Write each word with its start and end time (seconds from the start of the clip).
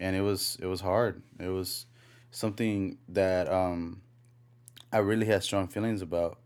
and 0.00 0.16
it 0.16 0.22
was 0.22 0.56
it 0.60 0.66
was 0.66 0.80
hard. 0.80 1.22
It 1.38 1.48
was 1.48 1.86
something 2.30 2.98
that 3.08 3.50
um, 3.50 4.02
I 4.92 4.98
really 4.98 5.26
had 5.26 5.42
strong 5.42 5.68
feelings 5.68 6.02
about, 6.02 6.38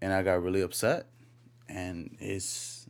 and 0.00 0.12
I 0.12 0.22
got 0.22 0.42
really 0.42 0.62
upset. 0.62 1.06
And 1.68 2.16
it's 2.20 2.86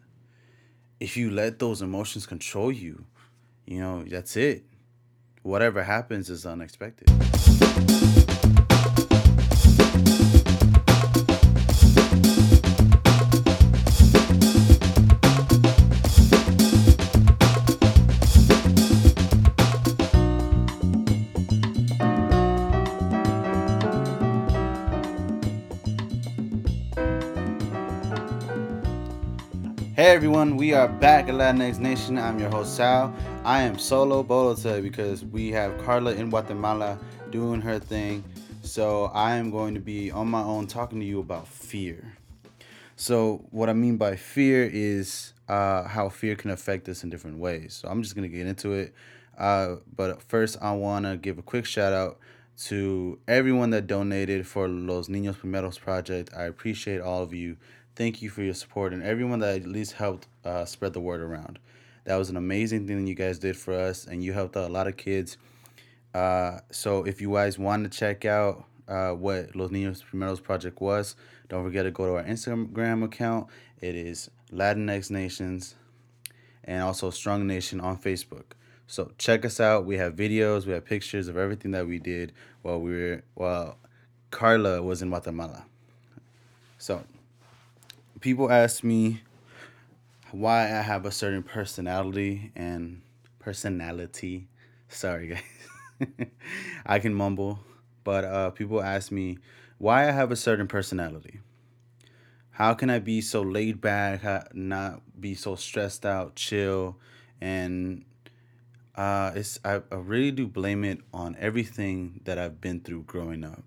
if 1.01 1.17
you 1.17 1.31
let 1.31 1.59
those 1.59 1.83
emotions 1.83 2.27
control 2.27 2.73
you, 2.73 3.05
you 3.65 3.81
know 3.81 4.05
that's 4.05 4.37
it. 4.37 4.65
Whatever 5.43 5.85
happens 5.85 6.29
is 6.29 6.45
unexpected. 6.45 7.09
Everyone, 30.37 30.59
we 30.59 30.75
are 30.75 30.87
back 30.87 31.31
at 31.31 31.35
Latinx 31.35 31.79
Nation. 31.79 32.19
I'm 32.19 32.39
your 32.39 32.51
host 32.51 32.77
Sal. 32.77 33.11
I 33.43 33.63
am 33.63 33.79
solo 33.79 34.23
bolo 34.23 34.55
today 34.55 34.83
because 34.83 35.25
we 35.25 35.51
have 35.53 35.83
Carla 35.83 36.13
in 36.13 36.29
Guatemala 36.29 36.99
doing 37.31 37.63
her 37.63 37.79
thing. 37.79 38.23
So 38.61 39.07
I 39.15 39.37
am 39.37 39.51
going 39.51 39.73
to 39.73 39.81
be 39.81 40.11
on 40.11 40.29
my 40.29 40.43
own 40.43 40.67
talking 40.67 41.01
to 41.01 41.07
you 41.07 41.21
about 41.21 41.49
fear. 41.49 42.19
So 42.97 43.47
what 43.51 43.71
I 43.71 43.73
mean 43.73 43.97
by 43.97 44.17
fear 44.17 44.69
is 44.71 45.33
uh, 45.49 45.85
how 45.85 46.11
fear 46.11 46.37
can 46.37 46.51
affect 46.51 46.87
us 46.91 47.03
in 47.03 47.09
different 47.09 47.39
ways. 47.39 47.73
So 47.73 47.89
I'm 47.89 48.03
just 48.03 48.15
gonna 48.15 48.29
get 48.29 48.47
into 48.47 48.75
it. 48.75 48.93
Uh, 49.39 49.77
but 49.97 50.21
first, 50.21 50.59
I 50.61 50.73
wanna 50.73 51.17
give 51.17 51.39
a 51.39 51.43
quick 51.43 51.65
shout 51.65 51.95
out 51.95 52.19
to 52.65 53.19
everyone 53.27 53.71
that 53.71 53.87
donated 53.87 54.47
for 54.47 54.69
Los 54.69 55.09
Niños 55.09 55.37
Primeros 55.37 55.81
project. 55.81 56.29
I 56.37 56.43
appreciate 56.43 57.01
all 57.01 57.23
of 57.23 57.33
you 57.33 57.57
thank 57.97 58.23
you 58.23 58.29
for 58.29 58.43
your 58.43 58.55
support 58.55 58.93
and 58.93 59.03
everyone 59.03 59.41
that 59.41 59.57
at 59.57 59.67
least 59.67 59.95
helped 59.95 60.29
uh, 60.45 60.65
spread 60.65 60.93
the 60.93 61.01
word 61.01 61.21
around. 61.21 61.59
That 62.05 62.17
was 62.17 62.31
an 62.31 62.37
amazing 62.37 62.87
thing 62.87 63.05
that 63.05 63.09
you 63.09 63.17
guys 63.17 63.41
did 63.41 63.57
for 63.57 63.75
us, 63.75 64.07
and 64.07 64.23
you 64.23 64.33
helped 64.33 64.57
out 64.57 64.71
a 64.71 64.73
lot 64.73 64.87
of 64.87 64.97
kids. 64.97 65.39
Uh, 66.15 66.61
so 66.71 67.05
if 67.05 67.21
you 67.21 67.33
guys 67.33 67.59
want 67.59 67.91
to 67.91 67.99
check 67.99 68.25
out 68.25 68.65
uh, 68.87 69.11
what 69.11 69.57
Los 69.57 69.71
Niños 69.71 70.05
Primeros 70.05 70.41
Project 70.41 70.81
was, 70.81 71.17
don't 71.49 71.65
forget 71.65 71.85
to 71.85 71.91
go 71.91 72.07
to 72.07 72.17
our 72.17 72.25
Instagram 72.25 73.03
account. 73.03 73.49
It 73.81 73.97
is 73.97 74.31
Latinx 74.53 75.11
Nations 75.11 75.75
and 76.65 76.83
also 76.83 77.11
Strong 77.11 77.47
Nation 77.47 77.81
on 77.81 77.99
Facebook. 77.99 78.45
So 78.87 79.11
check 79.19 79.45
us 79.45 79.59
out. 79.59 79.85
We 79.85 79.97
have 79.97 80.15
videos, 80.15 80.65
we 80.65 80.73
have 80.73 80.85
pictures 80.85 81.27
of 81.27 81.37
everything 81.37 81.73
that 81.73 81.89
we 81.89 81.99
did 81.99 82.33
while 82.63 82.81
we 82.81 82.93
were 82.93 83.23
while 83.35 83.79
Carla 84.31 84.81
was 84.83 85.03
in 85.03 85.09
Guatemala. 85.09 85.65
So 86.79 87.03
people 88.21 88.51
ask 88.51 88.83
me 88.83 89.21
why 90.33 90.65
I 90.65 90.83
have 90.83 91.07
a 91.07 91.11
certain 91.11 91.43
personality 91.43 92.53
and 92.57 93.03
personality. 93.39 94.49
Sorry, 94.89 95.29
guys. 95.29 96.29
I 96.87 96.99
can 96.99 97.15
mumble, 97.15 97.61
but 98.05 98.25
uh, 98.25 98.51
people 98.51 98.83
ask 98.83 99.11
me 99.11 99.39
why 99.79 100.09
I 100.09 100.13
have 100.13 100.31
a 100.31 100.37
certain 100.37 100.69
personality. 100.69 101.41
How 102.51 102.75
can 102.75 102.89
I 102.91 102.99
be 102.99 103.21
so 103.21 103.43
laid 103.43 103.81
back, 103.81 104.23
not 104.55 105.03
be 105.21 105.35
so 105.35 105.57
stressed 105.57 106.07
out, 106.07 106.37
chill, 106.37 106.97
and 107.41 108.05
uh, 108.95 109.33
it's 109.35 109.61
I, 109.65 109.83
I 109.93 109.97
really 109.97 110.31
do 110.31 110.47
blame 110.47 110.85
it 110.85 111.01
on 111.13 111.37
everything 111.39 112.21
that 112.25 112.39
I've 112.39 112.61
been 112.61 112.81
through 112.81 113.05
growing 113.05 113.45
up 113.45 113.63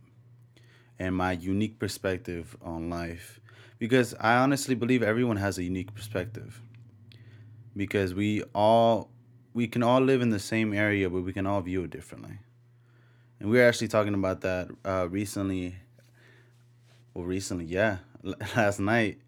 and 0.97 1.15
my 1.15 1.31
unique 1.31 1.79
perspective 1.79 2.57
on 2.61 2.89
life 2.89 3.39
because 3.79 4.13
I 4.19 4.35
honestly 4.35 4.75
believe 4.75 5.01
everyone 5.01 5.37
has 5.37 5.57
a 5.57 5.63
unique 5.63 5.95
perspective. 5.95 6.61
Because 7.75 8.13
we 8.13 8.43
all 8.53 9.09
we 9.53 9.67
can 9.67 9.81
all 9.81 10.01
live 10.01 10.21
in 10.21 10.29
the 10.29 10.39
same 10.39 10.73
area, 10.73 11.09
but 11.09 11.21
we 11.21 11.33
can 11.33 11.47
all 11.47 11.61
view 11.61 11.83
it 11.83 11.89
differently. 11.89 12.39
And 13.39 13.49
we 13.49 13.57
were 13.57 13.63
actually 13.63 13.87
talking 13.87 14.13
about 14.13 14.41
that 14.41 14.69
uh, 14.85 15.07
recently. 15.09 15.75
Well, 17.13 17.25
recently, 17.25 17.65
yeah, 17.65 17.99
last 18.55 18.79
night 18.79 19.19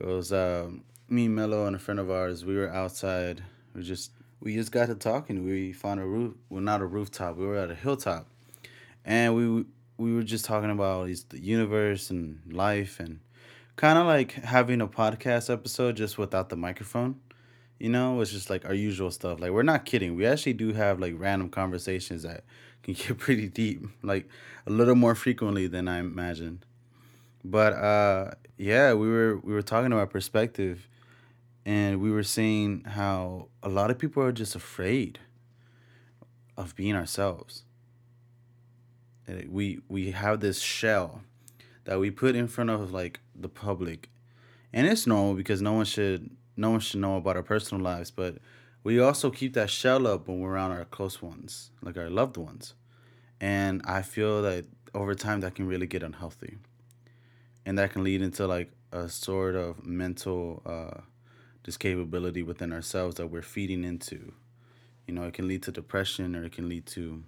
it 0.00 0.06
was 0.06 0.32
uh, 0.32 0.70
me, 1.08 1.28
Mello, 1.28 1.66
and 1.66 1.76
a 1.76 1.78
friend 1.78 2.00
of 2.00 2.10
ours. 2.10 2.44
We 2.44 2.56
were 2.56 2.70
outside. 2.70 3.44
We 3.74 3.82
just 3.82 4.12
we 4.40 4.54
just 4.54 4.72
got 4.72 4.86
to 4.86 4.94
talking. 4.94 5.44
We 5.44 5.72
found 5.72 6.00
a 6.00 6.06
roof. 6.06 6.34
Well, 6.48 6.62
not 6.62 6.80
a 6.80 6.86
rooftop. 6.86 7.36
We 7.36 7.46
were 7.46 7.56
at 7.56 7.70
a 7.70 7.74
hilltop, 7.74 8.26
and 9.04 9.36
we 9.36 9.64
we 9.98 10.14
were 10.14 10.22
just 10.22 10.46
talking 10.46 10.70
about 10.70 11.10
the 11.28 11.38
universe 11.38 12.08
and 12.10 12.40
life 12.50 12.98
and 12.98 13.20
kind 13.76 13.98
of 13.98 14.06
like 14.06 14.32
having 14.32 14.80
a 14.80 14.86
podcast 14.86 15.52
episode 15.52 15.96
just 15.96 16.18
without 16.18 16.48
the 16.48 16.56
microphone. 16.56 17.20
You 17.78 17.88
know, 17.88 18.20
it's 18.20 18.30
just 18.30 18.50
like 18.50 18.64
our 18.64 18.74
usual 18.74 19.10
stuff. 19.10 19.40
Like 19.40 19.50
we're 19.50 19.62
not 19.62 19.84
kidding. 19.84 20.14
We 20.14 20.26
actually 20.26 20.52
do 20.52 20.72
have 20.72 21.00
like 21.00 21.14
random 21.16 21.48
conversations 21.48 22.22
that 22.22 22.44
can 22.82 22.94
get 22.94 23.18
pretty 23.18 23.48
deep, 23.48 23.84
like 24.02 24.28
a 24.66 24.70
little 24.70 24.94
more 24.94 25.14
frequently 25.14 25.66
than 25.66 25.88
I 25.88 25.98
imagined. 25.98 26.64
But 27.44 27.72
uh 27.72 28.32
yeah, 28.56 28.94
we 28.94 29.08
were 29.08 29.38
we 29.38 29.52
were 29.52 29.62
talking 29.62 29.92
about 29.92 30.10
perspective 30.10 30.88
and 31.64 32.00
we 32.00 32.10
were 32.10 32.22
seeing 32.22 32.84
how 32.84 33.48
a 33.62 33.68
lot 33.68 33.90
of 33.90 33.98
people 33.98 34.22
are 34.22 34.32
just 34.32 34.54
afraid 34.54 35.18
of 36.56 36.74
being 36.76 36.94
ourselves. 36.94 37.64
We 39.48 39.80
we 39.88 40.10
have 40.10 40.40
this 40.40 40.60
shell 40.60 41.22
that 41.84 41.98
we 41.98 42.10
put 42.10 42.36
in 42.36 42.48
front 42.48 42.70
of 42.70 42.92
like 42.92 43.20
the 43.34 43.48
public, 43.48 44.10
and 44.72 44.86
it's 44.86 45.06
normal 45.06 45.34
because 45.34 45.60
no 45.62 45.72
one 45.72 45.84
should 45.84 46.30
no 46.56 46.70
one 46.70 46.80
should 46.80 47.00
know 47.00 47.16
about 47.16 47.36
our 47.36 47.42
personal 47.42 47.82
lives, 47.82 48.10
but 48.10 48.38
we 48.84 49.00
also 49.00 49.30
keep 49.30 49.54
that 49.54 49.70
shell 49.70 50.06
up 50.06 50.28
when 50.28 50.40
we're 50.40 50.52
around 50.52 50.72
our 50.72 50.84
close 50.84 51.22
ones, 51.22 51.70
like 51.82 51.96
our 51.96 52.10
loved 52.10 52.36
ones, 52.36 52.74
and 53.40 53.82
I 53.84 54.02
feel 54.02 54.42
that 54.42 54.66
over 54.94 55.14
time 55.14 55.40
that 55.40 55.54
can 55.54 55.66
really 55.66 55.86
get 55.86 56.02
unhealthy, 56.02 56.58
and 57.64 57.78
that 57.78 57.92
can 57.92 58.04
lead 58.04 58.22
into 58.22 58.46
like 58.46 58.70
a 58.92 59.08
sort 59.08 59.54
of 59.54 59.84
mental 59.84 60.62
uh, 60.66 61.00
discapability 61.64 62.44
within 62.44 62.72
ourselves 62.72 63.16
that 63.16 63.28
we're 63.28 63.42
feeding 63.42 63.84
into. 63.84 64.32
You 65.06 65.14
know, 65.14 65.24
it 65.24 65.34
can 65.34 65.48
lead 65.48 65.62
to 65.64 65.72
depression 65.72 66.36
or 66.36 66.44
it 66.44 66.52
can 66.52 66.68
lead 66.68 66.86
to 66.86 67.24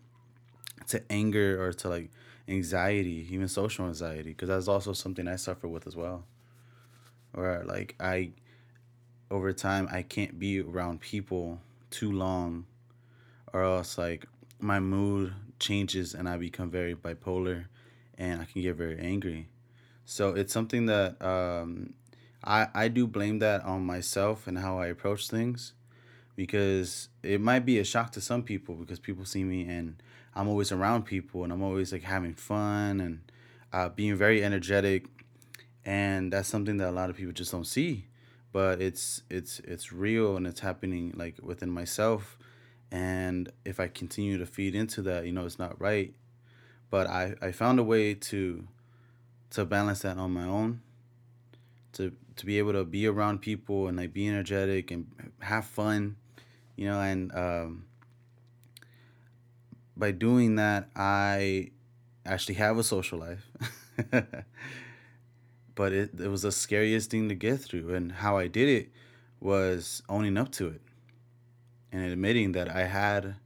to 0.89 1.03
anger 1.11 1.65
or 1.65 1.73
to 1.73 1.89
like 1.89 2.11
anxiety, 2.49 3.27
even 3.31 3.49
social 3.49 3.87
anxiety, 3.87 4.31
because 4.31 4.49
that's 4.49 4.69
also 4.69 4.93
something 4.93 5.27
I 5.27 5.37
suffer 5.37 5.69
with 5.69 5.87
as 5.87 5.97
well. 5.97 6.25
Or 7.33 7.65
like 7.67 7.95
I, 7.99 8.31
over 9.31 9.53
time, 9.53 9.89
I 9.91 10.03
can't 10.03 10.39
be 10.39 10.61
around 10.61 11.01
people 11.01 11.61
too 11.91 12.13
long, 12.13 12.67
or 13.53 13.63
else 13.63 13.99
like 13.99 14.27
my 14.61 14.81
mood 14.81 15.35
changes 15.59 16.15
and 16.15 16.29
I 16.29 16.37
become 16.37 16.71
very 16.71 16.95
bipolar, 16.95 17.67
and 18.19 18.41
I 18.41 18.45
can 18.45 18.63
get 18.63 18.77
very 18.77 18.99
angry. 18.99 19.49
So 20.05 20.35
it's 20.35 20.53
something 20.53 20.87
that 20.87 21.21
um, 21.23 21.95
I 22.45 22.69
I 22.75 22.89
do 22.89 23.07
blame 23.07 23.39
that 23.41 23.65
on 23.65 23.85
myself 23.85 24.47
and 24.47 24.59
how 24.59 24.79
I 24.79 24.89
approach 24.89 25.29
things, 25.29 25.73
because 26.37 27.09
it 27.23 27.41
might 27.41 27.65
be 27.65 27.79
a 27.79 27.85
shock 27.85 28.13
to 28.13 28.21
some 28.21 28.43
people 28.43 28.75
because 28.75 28.99
people 28.99 29.25
see 29.25 29.45
me 29.45 29.67
and 29.67 29.97
I'm 30.35 30.49
always 30.49 30.73
around 30.73 31.05
people 31.05 31.45
and 31.45 31.53
I'm 31.53 31.63
always 31.63 31.93
like 31.93 32.03
having 32.03 32.35
fun 32.35 33.01
and 33.01 33.21
uh, 33.73 33.89
being 33.89 34.15
very 34.15 34.45
energetic, 34.45 35.07
and 35.85 36.33
that's 36.33 36.49
something 36.49 36.77
that 36.77 36.89
a 36.89 36.93
lot 36.93 37.11
of 37.11 37.17
people 37.17 37.33
just 37.33 37.51
don't 37.51 37.67
see. 37.67 38.07
But 38.53 38.81
it's 38.81 39.23
it's 39.29 39.59
it's 39.61 39.93
real 39.93 40.37
and 40.37 40.47
it's 40.47 40.61
happening 40.61 41.13
like 41.17 41.37
within 41.43 41.71
myself, 41.71 42.39
and 42.93 43.51
if 43.65 43.81
I 43.81 43.89
continue 43.89 44.39
to 44.39 44.47
feed 44.47 44.77
into 44.77 45.03
that, 45.03 45.27
you 45.27 45.33
know, 45.33 45.45
it's 45.45 45.59
not 45.59 45.81
right. 45.81 46.15
But 46.89 47.09
I 47.09 47.35
I 47.43 47.51
found 47.51 47.81
a 47.81 47.83
way 47.83 48.15
to 48.15 48.69
to 49.51 49.65
balance 49.65 50.01
that 50.01 50.19
on 50.19 50.31
my 50.33 50.45
own. 50.45 50.81
To 51.95 52.13
to 52.37 52.47
be 52.47 52.59
able 52.59 52.73
to 52.75 52.85
be 52.85 53.07
around 53.09 53.41
people 53.41 53.89
and 53.89 53.97
like 53.97 54.13
be 54.13 54.29
energetic 54.29 54.93
and 54.93 55.07
have 55.41 55.65
fun, 55.65 56.17
you 56.77 56.87
know, 56.87 57.01
and 57.01 57.35
um, 57.35 57.87
by 59.97 60.11
doing 60.11 60.57
that, 60.57 60.89
I 60.97 61.71
actually 62.27 62.57
have 62.57 62.79
a 62.79 62.83
social 62.83 63.19
life. 63.19 63.51
but 65.75 65.93
it, 65.93 66.11
it 66.21 66.29
was 66.29 66.43
the 66.43 66.53
scariest 66.53 67.11
thing 67.11 67.29
to 67.29 67.35
get 67.35 67.61
through. 67.61 67.95
And 67.95 68.13
how 68.13 68.37
I 68.39 68.49
did 68.49 68.69
it 68.69 68.91
was 69.41 70.03
owning 70.09 70.37
up 70.37 70.51
to 70.53 70.69
it 70.69 70.81
and 71.93 72.05
admitting 72.05 72.53
that 72.53 72.69
I 72.69 72.85
had 72.85 73.37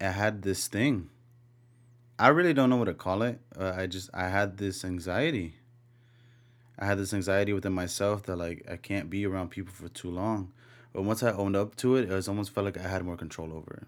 I 0.00 0.08
had 0.08 0.42
this 0.42 0.66
thing. 0.66 1.10
I 2.18 2.28
really 2.28 2.54
don't 2.54 2.70
know 2.70 2.76
what 2.76 2.86
to 2.86 2.94
call 2.94 3.22
it. 3.22 3.40
Uh, 3.58 3.74
I 3.76 3.86
just 3.86 4.10
I 4.14 4.28
had 4.28 4.56
this 4.56 4.84
anxiety. 4.84 5.54
I 6.78 6.86
had 6.86 6.98
this 6.98 7.12
anxiety 7.12 7.52
within 7.52 7.72
myself 7.72 8.22
that 8.24 8.36
like 8.36 8.66
I 8.70 8.76
can't 8.76 9.10
be 9.10 9.26
around 9.26 9.50
people 9.50 9.72
for 9.72 9.88
too 9.88 10.10
long. 10.10 10.52
But 10.92 11.02
once 11.02 11.22
I 11.22 11.30
owned 11.32 11.54
up 11.54 11.76
to 11.76 11.96
it, 11.96 12.10
it 12.10 12.14
was 12.14 12.28
almost 12.28 12.52
felt 12.52 12.64
like 12.64 12.78
I 12.78 12.88
had 12.88 13.04
more 13.04 13.16
control 13.16 13.52
over 13.52 13.80
it 13.82 13.86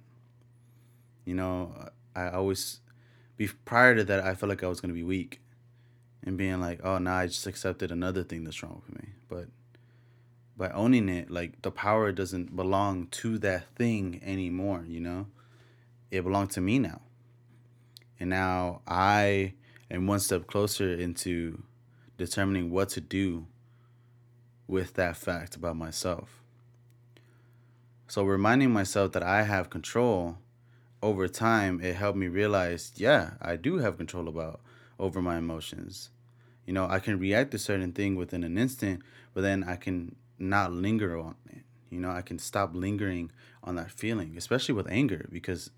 You 1.25 1.35
know, 1.35 1.89
I 2.15 2.31
always 2.31 2.81
be 3.37 3.49
prior 3.65 3.95
to 3.95 4.05
that 4.05 4.25
I 4.25 4.35
felt 4.35 4.51
like 4.51 4.63
I 4.63 4.69
was 4.69 4.81
gonna 4.81 4.95
be 4.95 5.03
weak, 5.03 5.41
and 6.25 6.37
being 6.37 6.61
like, 6.61 6.81
oh, 6.85 6.99
now 6.99 7.17
I 7.17 7.27
just 7.27 7.47
accepted 7.47 7.91
another 7.91 8.23
thing 8.23 8.45
that's 8.45 8.63
wrong 8.63 8.83
with 8.87 8.97
me. 8.97 9.11
But 9.29 9.49
by 10.57 10.71
owning 10.71 11.09
it, 11.09 11.31
like 11.31 11.63
the 11.63 11.71
power 11.71 12.13
doesn't 12.13 12.55
belong 12.55 13.07
to 13.09 13.39
that 13.39 13.69
thing 13.75 14.21
anymore. 14.25 14.85
You 14.87 15.01
know, 15.01 15.27
it 16.11 16.23
belongs 16.23 16.55
to 16.55 16.61
me 16.61 16.79
now, 16.79 17.01
and 18.21 18.31
now 18.31 18.83
I 18.87 19.55
am 19.91 20.07
one 20.07 20.21
step 20.21 20.47
closer 20.47 20.93
into 20.93 21.63
determining 22.19 22.71
what 22.71 22.91
to 22.91 23.01
do 23.01 23.47
with 24.67 24.95
that 24.95 25.17
fact 25.17 25.57
about 25.57 25.77
myself. 25.77 26.43
So 28.07 28.25
reminding 28.25 28.71
myself 28.71 29.13
that 29.13 29.23
I 29.23 29.43
have 29.43 29.71
control 29.71 30.39
over 31.03 31.27
time, 31.29 31.81
it 31.83 31.97
helped 31.97 32.19
me 32.19 32.29
realize, 32.29 32.93
yeah, 32.97 33.33
I 33.41 33.57
do 33.57 33.79
have 33.79 33.97
control 33.97 34.29
about 34.29 34.61
over 34.99 35.21
my 35.21 35.37
emotions. 35.37 36.11
You 36.67 36.73
know, 36.73 36.87
I 36.89 37.01
can 37.01 37.19
react 37.19 37.51
to 37.51 37.59
certain 37.59 37.93
thing 37.93 38.15
within 38.15 38.45
an 38.45 38.57
instant, 38.57 39.03
but 39.35 39.41
then 39.41 39.65
I 39.65 39.77
can 39.77 40.15
not 40.39 40.73
linger 40.73 41.19
on 41.19 41.35
it. 41.51 41.63
You 41.91 41.99
know, 42.01 42.11
I 42.11 42.23
can 42.23 42.39
stop 42.39 42.71
lingering 42.75 43.31
on 43.65 43.75
that 43.75 43.91
feeling, 43.91 44.37
especially 44.37 44.75
with 44.75 44.89
anger, 44.89 45.27
because 45.31 45.71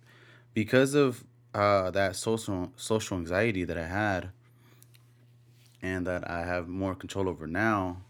because 0.52 0.94
of 0.94 1.24
uh, 1.54 1.90
that 1.90 2.16
social 2.16 2.72
social 2.76 3.16
anxiety 3.16 3.64
that 3.64 3.78
I 3.78 3.86
had, 3.86 4.30
and 5.82 6.06
that 6.06 6.28
I 6.30 6.44
have 6.44 6.68
more 6.68 6.94
control 6.94 7.28
over 7.28 7.46
now. 7.46 8.02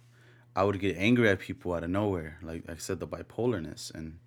I 0.57 0.63
would 0.63 0.79
get 0.79 0.97
angry 0.97 1.29
at 1.29 1.41
people 1.41 1.75
out 1.75 1.83
of 1.83 1.91
nowhere, 1.91 2.39
like 2.41 2.63
I 2.69 2.77
said, 2.77 3.01
the 3.01 3.09
bipolarness, 3.09 3.93
and 3.93 4.19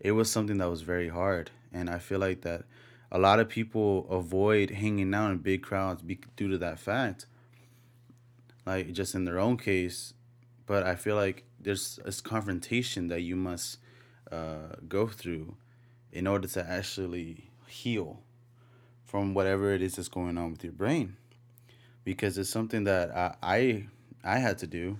it 0.00 0.12
was 0.12 0.30
something 0.30 0.58
that 0.58 0.70
was 0.70 0.82
very 0.82 1.08
hard. 1.08 1.50
And 1.72 1.88
I 1.88 1.98
feel 1.98 2.18
like 2.18 2.40
that 2.42 2.64
a 3.12 3.18
lot 3.18 3.38
of 3.38 3.48
people 3.48 4.06
avoid 4.10 4.70
hanging 4.70 5.14
out 5.14 5.30
in 5.30 5.38
big 5.38 5.62
crowds 5.62 6.02
due 6.36 6.48
to 6.48 6.58
that 6.58 6.78
fact. 6.80 7.26
Like 8.66 8.92
just 8.92 9.14
in 9.14 9.24
their 9.24 9.38
own 9.38 9.56
case, 9.56 10.14
but 10.66 10.84
I 10.84 10.94
feel 10.94 11.16
like 11.16 11.44
there's 11.58 11.98
this 12.04 12.20
confrontation 12.20 13.08
that 13.08 13.22
you 13.22 13.34
must 13.34 13.78
uh, 14.30 14.76
go 14.86 15.06
through 15.08 15.56
in 16.12 16.26
order 16.26 16.46
to 16.46 16.68
actually 16.68 17.50
heal 17.66 18.20
from 19.04 19.34
whatever 19.34 19.72
it 19.72 19.82
is 19.82 19.96
that's 19.96 20.08
going 20.08 20.38
on 20.38 20.52
with 20.52 20.62
your 20.62 20.74
brain, 20.74 21.16
because 22.04 22.38
it's 22.38 22.50
something 22.50 22.84
that 22.84 23.10
I 23.16 23.34
I, 23.42 23.86
I 24.22 24.38
had 24.38 24.58
to 24.58 24.66
do, 24.66 24.98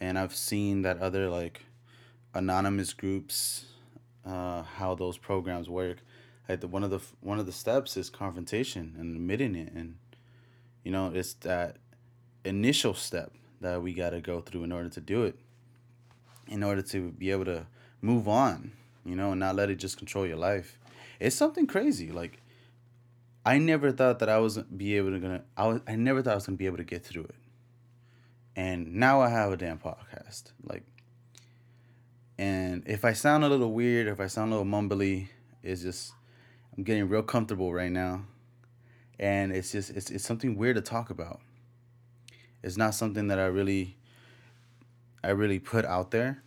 and 0.00 0.18
I've 0.18 0.34
seen 0.34 0.82
that 0.82 0.98
other 1.00 1.30
like 1.30 1.64
anonymous 2.34 2.92
groups 2.92 3.66
uh, 4.26 4.62
how 4.62 4.94
those 4.94 5.16
programs 5.16 5.68
work. 5.68 5.98
Like 6.48 6.60
the 6.60 6.68
one 6.68 6.84
of 6.84 6.90
the 6.90 7.00
one 7.20 7.38
of 7.38 7.46
the 7.46 7.52
steps 7.52 7.96
is 7.96 8.10
confrontation 8.10 8.94
and 8.98 9.16
admitting 9.16 9.54
it, 9.54 9.72
and 9.72 9.96
you 10.84 10.92
know 10.92 11.10
it's 11.14 11.34
that 11.34 11.78
initial 12.44 12.94
step 12.94 13.32
that 13.60 13.82
we 13.82 13.92
got 13.92 14.10
to 14.10 14.20
go 14.20 14.40
through 14.40 14.64
in 14.64 14.72
order 14.72 14.88
to 14.88 15.00
do 15.00 15.24
it, 15.24 15.38
in 16.46 16.62
order 16.62 16.82
to 16.82 17.10
be 17.12 17.30
able 17.30 17.44
to 17.46 17.66
move 18.00 18.28
on, 18.28 18.72
you 19.04 19.16
know, 19.16 19.32
and 19.32 19.40
not 19.40 19.56
let 19.56 19.70
it 19.70 19.76
just 19.76 19.96
control 19.96 20.26
your 20.26 20.36
life. 20.36 20.78
It's 21.18 21.34
something 21.34 21.66
crazy. 21.66 22.12
Like 22.12 22.40
I 23.44 23.58
never 23.58 23.92
thought 23.92 24.18
that 24.18 24.28
I 24.28 24.38
was 24.38 24.58
be 24.58 24.96
able 24.96 25.12
to 25.12 25.20
gonna. 25.20 25.42
I 25.56 25.66
was. 25.68 25.80
I 25.86 25.94
never 25.94 26.20
thought 26.20 26.32
I 26.32 26.34
was 26.34 26.46
gonna 26.46 26.58
be 26.58 26.66
able 26.66 26.78
to 26.78 26.84
get 26.84 27.04
through 27.04 27.24
it. 27.24 27.36
And 28.56 28.94
now 28.94 29.20
I 29.20 29.28
have 29.28 29.52
a 29.52 29.56
damn 29.56 29.78
podcast. 29.78 30.52
Like 30.64 30.82
and 32.38 32.82
if 32.86 33.04
I 33.04 33.14
sound 33.14 33.44
a 33.44 33.48
little 33.48 33.72
weird, 33.72 34.06
if 34.08 34.20
I 34.20 34.26
sound 34.26 34.52
a 34.52 34.56
little 34.56 34.70
mumbly, 34.70 35.28
it's 35.62 35.82
just 35.82 36.12
I'm 36.76 36.84
getting 36.84 37.08
real 37.08 37.22
comfortable 37.22 37.72
right 37.72 37.90
now. 37.90 38.24
And 39.18 39.52
it's 39.52 39.72
just 39.72 39.90
it's 39.90 40.10
it's 40.10 40.24
something 40.24 40.56
weird 40.56 40.76
to 40.76 40.82
talk 40.82 41.08
about. 41.08 41.40
It's 42.62 42.76
not 42.76 42.94
something 42.94 43.28
that 43.28 43.38
I 43.38 43.46
really 43.46 43.96
I 45.24 45.30
really 45.30 45.58
put 45.58 45.86
out 45.86 46.10
there. 46.10 46.42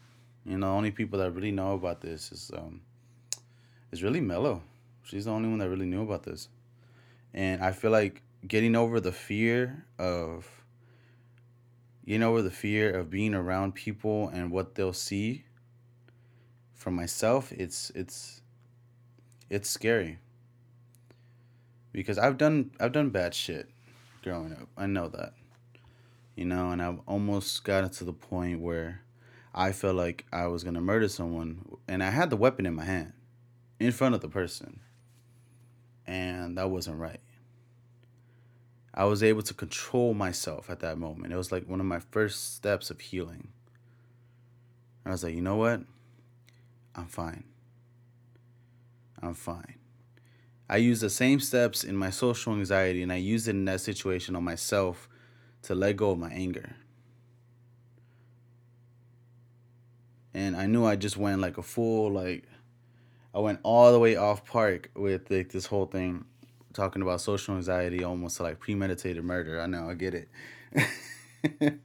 You 0.46 0.58
know, 0.58 0.68
the 0.68 0.74
only 0.74 0.92
people 0.92 1.20
that 1.20 1.32
really 1.32 1.52
know 1.52 1.74
about 1.74 2.02
this 2.02 2.32
is 2.32 2.52
um 2.56 2.82
is 3.92 4.04
really 4.04 4.22
Mellow. 4.22 4.62
She's 5.04 5.26
the 5.26 5.32
only 5.32 5.50
one 5.50 5.58
that 5.58 5.70
really 5.70 5.88
knew 5.88 6.04
about 6.04 6.24
this. 6.24 6.50
And 7.34 7.64
I 7.64 7.72
feel 7.72 7.90
like 7.90 8.22
getting 8.48 8.76
over 8.76 9.00
the 9.00 9.12
fear 9.12 9.86
of 9.98 10.48
know, 12.06 12.30
over 12.30 12.42
the 12.42 12.52
fear 12.52 12.92
of 12.92 13.10
being 13.10 13.36
around 13.36 13.76
people 13.76 14.30
and 14.30 14.52
what 14.52 14.76
they'll 14.76 14.94
see 14.94 15.44
for 16.80 16.92
myself, 16.92 17.52
it's 17.52 17.92
it's 17.94 18.42
it's 19.50 19.70
scary. 19.70 20.18
Because 21.92 22.18
I've 22.18 22.38
done 22.38 22.72
I've 22.80 22.94
done 22.94 23.10
bad 23.10 23.36
shit 23.36 23.70
growing 24.24 24.54
up. 24.54 24.70
I 24.78 24.88
know 24.88 25.10
that. 25.10 25.34
You 26.36 26.46
know, 26.46 26.72
and 26.72 26.82
I've 26.82 27.00
almost 27.06 27.66
gotten 27.66 27.90
to 27.90 28.06
the 28.06 28.14
point 28.14 28.62
where 28.62 29.02
I 29.54 29.74
felt 29.74 29.98
like 29.98 30.26
I 30.32 30.48
was 30.48 30.64
gonna 30.64 30.80
murder 30.80 31.10
someone 31.10 31.66
and 31.86 32.02
I 32.02 32.12
had 32.12 32.30
the 32.30 32.38
weapon 32.38 32.66
in 32.66 32.76
my 32.76 32.86
hand 32.86 33.12
in 33.78 33.92
front 33.92 34.16
of 34.16 34.22
the 34.22 34.30
person. 34.30 34.80
And 36.08 36.58
that 36.58 36.70
wasn't 36.70 36.98
right. 36.98 37.20
I 38.94 39.04
was 39.04 39.22
able 39.22 39.42
to 39.44 39.54
control 39.54 40.14
myself 40.14 40.70
at 40.70 40.80
that 40.80 40.98
moment. 40.98 41.34
It 41.34 41.38
was 41.38 41.52
like 41.52 41.68
one 41.68 41.82
of 41.82 41.86
my 41.86 42.00
first 42.00 42.56
steps 42.56 42.90
of 42.90 43.02
healing. 43.02 43.50
I 45.06 45.12
was 45.12 45.24
like, 45.24 45.36
you 45.36 45.42
know 45.42 45.58
what? 45.58 45.82
I'm 46.96 47.08
fine. 47.08 47.44
I'm 49.22 49.34
fine. 49.34 49.76
I 50.70 50.78
use 50.78 51.02
the 51.02 51.10
same 51.10 51.40
steps 51.40 51.84
in 51.84 51.96
my 51.96 52.10
social 52.12 52.54
anxiety 52.54 53.02
and 53.02 53.12
I 53.12 53.16
use 53.16 53.48
it 53.48 53.52
in 53.52 53.66
that 53.66 53.82
situation 53.82 54.36
on 54.36 54.44
myself 54.44 55.10
to 55.64 55.76
let 55.76 55.96
go 55.96 56.12
of 56.12 56.20
my 56.20 56.30
anger. 56.30 56.76
And 60.34 60.56
I 60.56 60.68
knew 60.68 60.86
I 60.86 60.96
just 60.96 61.18
went 61.18 61.42
like 61.42 61.58
a 61.58 61.64
fool, 61.64 62.12
like 62.12 62.44
I 63.34 63.40
went 63.40 63.60
all 63.64 63.92
the 63.92 64.00
way 64.00 64.16
off 64.16 64.46
park 64.46 64.92
with 64.96 65.30
like 65.32 65.50
this 65.50 65.66
whole 65.66 65.88
thing 65.88 66.26
talking 66.74 67.02
about 67.02 67.22
social 67.22 67.56
anxiety 67.56 68.04
almost 68.04 68.40
like 68.40 68.60
premeditated 68.60 69.24
murder. 69.24 69.60
I 69.60 69.66
know, 69.66 69.90
I 69.90 69.96
get 69.96 70.14
it. 70.14 70.30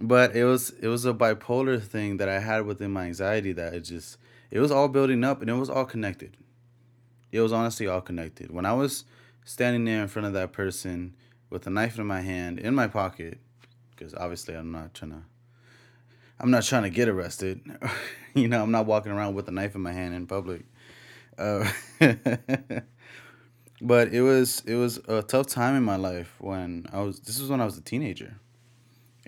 but 0.00 0.34
it 0.34 0.44
was 0.44 0.70
it 0.80 0.88
was 0.88 1.04
a 1.04 1.12
bipolar 1.12 1.80
thing 1.82 2.16
that 2.16 2.28
I 2.28 2.38
had 2.38 2.64
within 2.64 2.90
my 2.90 3.04
anxiety 3.04 3.52
that 3.52 3.74
it 3.74 3.80
just 3.82 4.16
it 4.50 4.58
was 4.58 4.70
all 4.70 4.88
building 4.88 5.22
up 5.22 5.40
and 5.40 5.50
it 5.50 5.54
was 5.54 5.70
all 5.70 5.84
connected. 5.84 6.36
It 7.30 7.40
was 7.40 7.52
honestly 7.52 7.86
all 7.86 8.00
connected. 8.00 8.50
When 8.50 8.66
I 8.66 8.72
was 8.72 9.04
standing 9.44 9.84
there 9.84 10.02
in 10.02 10.08
front 10.08 10.26
of 10.26 10.32
that 10.32 10.52
person 10.52 11.14
with 11.50 11.66
a 11.66 11.70
knife 11.70 11.98
in 11.98 12.06
my 12.06 12.22
hand 12.22 12.58
in 12.58 12.74
my 12.74 12.86
pocket, 12.86 13.38
because 13.90 14.14
obviously 14.14 14.54
I'm 14.54 14.72
not 14.72 14.94
trying 14.94 15.12
to 15.12 15.22
I'm 16.40 16.50
not 16.50 16.62
trying 16.62 16.84
to 16.84 16.90
get 16.90 17.08
arrested. 17.08 17.60
you 18.34 18.48
know, 18.48 18.62
I'm 18.62 18.70
not 18.70 18.86
walking 18.86 19.12
around 19.12 19.34
with 19.34 19.48
a 19.48 19.52
knife 19.52 19.74
in 19.74 19.82
my 19.82 19.92
hand 19.92 20.14
in 20.14 20.26
public. 20.26 20.64
Uh, 21.36 21.70
but 23.82 24.08
it 24.14 24.22
was 24.22 24.62
it 24.66 24.76
was 24.76 24.98
a 25.08 25.22
tough 25.22 25.48
time 25.48 25.76
in 25.76 25.82
my 25.82 25.96
life 25.96 26.34
when 26.38 26.86
I 26.90 27.02
was 27.02 27.20
this 27.20 27.38
was 27.38 27.50
when 27.50 27.60
I 27.60 27.66
was 27.66 27.76
a 27.76 27.82
teenager. 27.82 28.36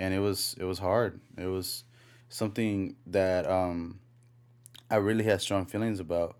And 0.02 0.12
it 0.12 0.18
was 0.18 0.56
it 0.59 0.64
was 0.64 0.80
hard. 0.80 1.21
It 1.38 1.47
was 1.47 1.85
something 2.28 2.97
that 3.06 3.49
um 3.49 4.00
I 4.90 4.97
really 4.97 5.23
had 5.23 5.40
strong 5.40 5.64
feelings 5.64 6.00
about, 6.00 6.37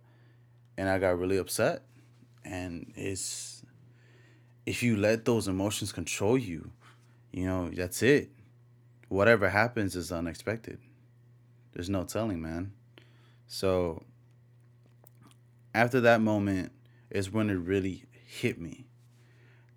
and 0.77 0.89
I 0.89 0.99
got 0.99 1.17
really 1.17 1.37
upset. 1.39 1.85
And 2.45 2.93
it's 2.97 3.63
if 4.67 4.83
you 4.83 4.97
let 4.97 5.27
those 5.27 5.47
emotions 5.47 5.93
control 5.93 6.37
you, 6.37 6.73
you 7.31 7.47
know, 7.47 7.71
that's 7.71 8.03
it. 8.03 8.31
Whatever 9.09 9.49
happens 9.49 9.95
is 9.95 10.11
unexpected. 10.11 10.81
There's 11.73 11.89
no 11.89 12.03
telling, 12.03 12.43
man. 12.43 12.73
So 13.47 14.03
after 15.73 16.01
that 16.01 16.21
moment 16.21 16.73
is 17.11 17.31
when 17.31 17.49
it 17.49 17.55
really 17.55 18.07
hit 18.27 18.61
me 18.61 18.87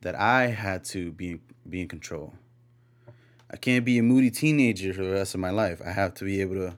that 0.02 0.16
I 0.16 0.48
had 0.48 0.86
to 0.86 1.12
be 1.12 1.40
be 1.70 1.82
in 1.82 1.88
control. 1.88 2.34
I 3.52 3.58
can't 3.58 3.86
be 3.86 3.98
a 4.00 4.04
moody 4.04 4.32
teenager 4.32 4.94
for 4.94 5.04
the 5.04 5.12
rest 5.12 5.34
of 5.36 5.40
my 5.40 5.52
life. 5.52 5.82
I 5.86 5.92
have 5.92 6.14
to 6.16 6.26
be 6.26 6.42
able 6.42 6.56
to 6.56 6.78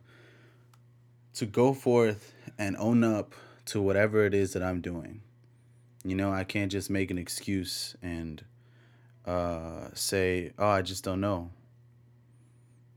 to 1.36 1.45
go 1.45 1.74
forth 1.74 2.33
and 2.57 2.75
own 2.77 3.03
up 3.03 3.33
to 3.65 3.79
whatever 3.81 4.25
it 4.25 4.33
is 4.33 4.53
that 4.53 4.63
I'm 4.63 4.81
doing. 4.81 5.21
You 6.03 6.15
know, 6.15 6.31
I 6.33 6.43
can't 6.43 6.71
just 6.71 6.89
make 6.89 7.12
an 7.12 7.17
excuse 7.17 7.95
and 8.01 8.43
uh, 9.25 9.89
say, 9.93 10.53
oh, 10.57 10.67
I 10.67 10.81
just 10.81 11.03
don't 11.03 11.21
know. 11.21 11.51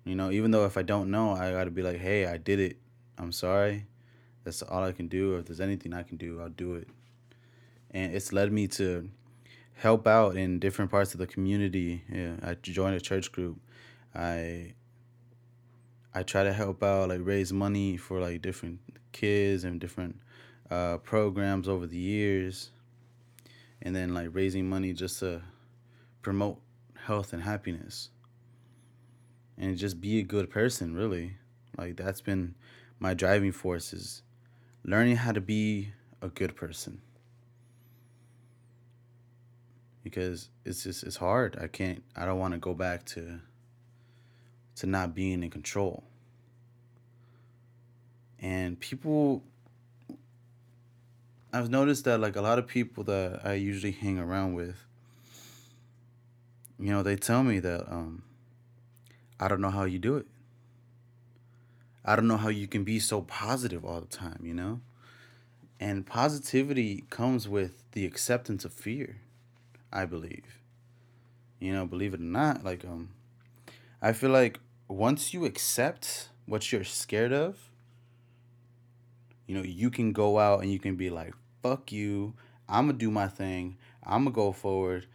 You 0.05 0.15
know, 0.15 0.31
even 0.31 0.53
though 0.53 0.65
if 0.65 0.79
I 0.79 0.83
don't 0.83 1.11
know, 1.11 1.33
I 1.33 1.51
got 1.51 1.65
to 1.65 1.71
be 1.71 1.83
like, 1.83 1.99
hey, 1.99 2.27
I 2.27 2.39
did 2.39 2.61
it. 2.61 2.79
I'm 3.19 3.33
sorry. 3.33 3.87
That's 4.45 4.63
all 4.63 4.83
I 4.83 4.93
can 4.93 5.09
do. 5.09 5.37
If 5.37 5.47
there's 5.47 5.61
anything 5.61 5.93
I 5.93 6.03
can 6.03 6.17
do, 6.17 6.41
I'll 6.41 6.49
do 6.49 6.77
it. 6.77 6.89
And 7.91 8.15
it's 8.15 8.33
led 8.33 8.53
me 8.53 8.69
to 8.69 9.11
help 9.81 10.07
out 10.07 10.37
in 10.37 10.59
different 10.59 10.91
parts 10.91 11.15
of 11.15 11.19
the 11.19 11.27
community. 11.27 12.05
Yeah, 12.13 12.35
I 12.43 12.53
joined 12.53 12.97
a 12.97 13.01
church 13.01 13.33
group. 13.33 13.59
I 14.15 14.75
I 16.15 16.23
try 16.23 16.43
to 16.43 16.53
help 16.53 16.83
out, 16.83 17.09
like 17.09 17.21
raise 17.23 17.51
money 17.51 17.97
for 17.97 18.21
like 18.21 18.43
different 18.43 18.81
kids 19.13 19.65
and 19.65 19.81
different 19.81 20.21
uh, 20.71 20.99
programs 20.99 21.67
over 21.67 21.87
the 21.87 21.97
years, 21.97 22.71
and 23.81 23.97
then 23.97 24.13
like 24.13 24.29
raising 24.33 24.69
money 24.69 24.93
just 24.93 25.21
to 25.21 25.41
promote 26.21 26.61
health 27.07 27.33
and 27.33 27.43
happiness, 27.43 28.11
and 29.57 29.79
just 29.79 29.99
be 29.99 30.19
a 30.19 30.23
good 30.23 30.51
person. 30.51 30.95
Really, 30.95 31.37
like 31.79 31.97
that's 31.97 32.21
been 32.21 32.55
my 32.99 33.15
driving 33.15 33.53
force 33.53 33.95
is 33.95 34.23
learning 34.85 35.17
how 35.17 35.33
to 35.33 35.41
be 35.41 35.93
a 36.21 36.29
good 36.29 36.55
person 36.55 37.01
because 40.03 40.49
it's 40.65 40.85
just 40.85 41.03
it's 41.03 41.17
hard. 41.17 41.59
I 41.61 41.67
can't 41.67 42.03
I 42.17 42.25
don't 42.25 42.39
want 42.39 42.55
to 42.55 42.59
go 42.59 42.75
back 42.75 43.05
to 43.07 43.41
to 44.77 44.87
not 44.87 45.15
being 45.15 45.43
in 45.43 45.51
control. 45.51 46.05
And 48.41 48.79
people 48.81 49.43
I've 51.53 51.69
noticed 51.69 52.05
that 52.05 52.21
like 52.21 52.37
a 52.37 52.41
lot 52.41 52.59
of 52.59 52.67
people 52.67 53.05
that 53.05 53.41
I 53.45 53.55
usually 53.55 53.93
hang 53.93 54.19
around 54.19 54.55
with 54.55 54.87
you 56.79 56.91
know, 56.91 57.03
they 57.03 57.17
tell 57.17 57.43
me 57.43 57.59
that 57.61 57.91
um 57.93 58.23
I 59.39 59.49
don't 59.49 59.61
know 59.61 59.71
how 59.71 59.85
you 59.85 59.99
do 59.99 60.17
it. 60.17 60.27
I 62.05 62.17
don't 62.17 62.29
know 62.29 62.37
how 62.37 62.49
you 62.49 62.67
can 62.67 62.85
be 62.85 62.99
so 62.99 63.23
positive 63.23 63.85
all 63.85 64.01
the 64.01 64.07
time, 64.07 64.41
you 64.43 64.55
know? 64.55 64.81
And 65.79 66.07
positivity 66.07 67.05
comes 67.11 67.49
with 67.49 67.91
the 67.93 68.05
acceptance 68.07 68.65
of 68.65 68.73
fear. 68.73 69.21
I 69.93 70.05
believe. 70.05 70.61
You 71.59 71.73
know, 71.73 71.87
believe 71.87 72.15
it 72.15 72.21
or 72.21 72.25
not, 72.25 72.65
like 72.65 72.85
um 72.85 73.11
I 74.01 74.13
feel 74.13 74.31
like 74.31 74.61
once 74.89 75.35
you 75.35 75.45
accept 75.45 76.31
what 76.47 76.73
you're 76.73 76.85
scared 76.85 77.33
of, 77.33 77.71
you 79.47 79.55
know, 79.55 79.63
you 79.63 79.91
can 79.91 80.13
go 80.13 80.39
out 80.39 80.63
and 80.63 80.73
you 80.73 80.79
can 80.79 80.97
be 80.97 81.11
like, 81.11 81.35
fuck 81.63 81.93
you, 81.93 82.35
I'm 82.69 82.87
gonna 82.87 82.99
do 82.99 83.11
my 83.11 83.29
thing, 83.29 83.77
I'm 84.05 84.25
gonna 84.25 84.35
go 84.35 84.53
forward, 84.53 85.07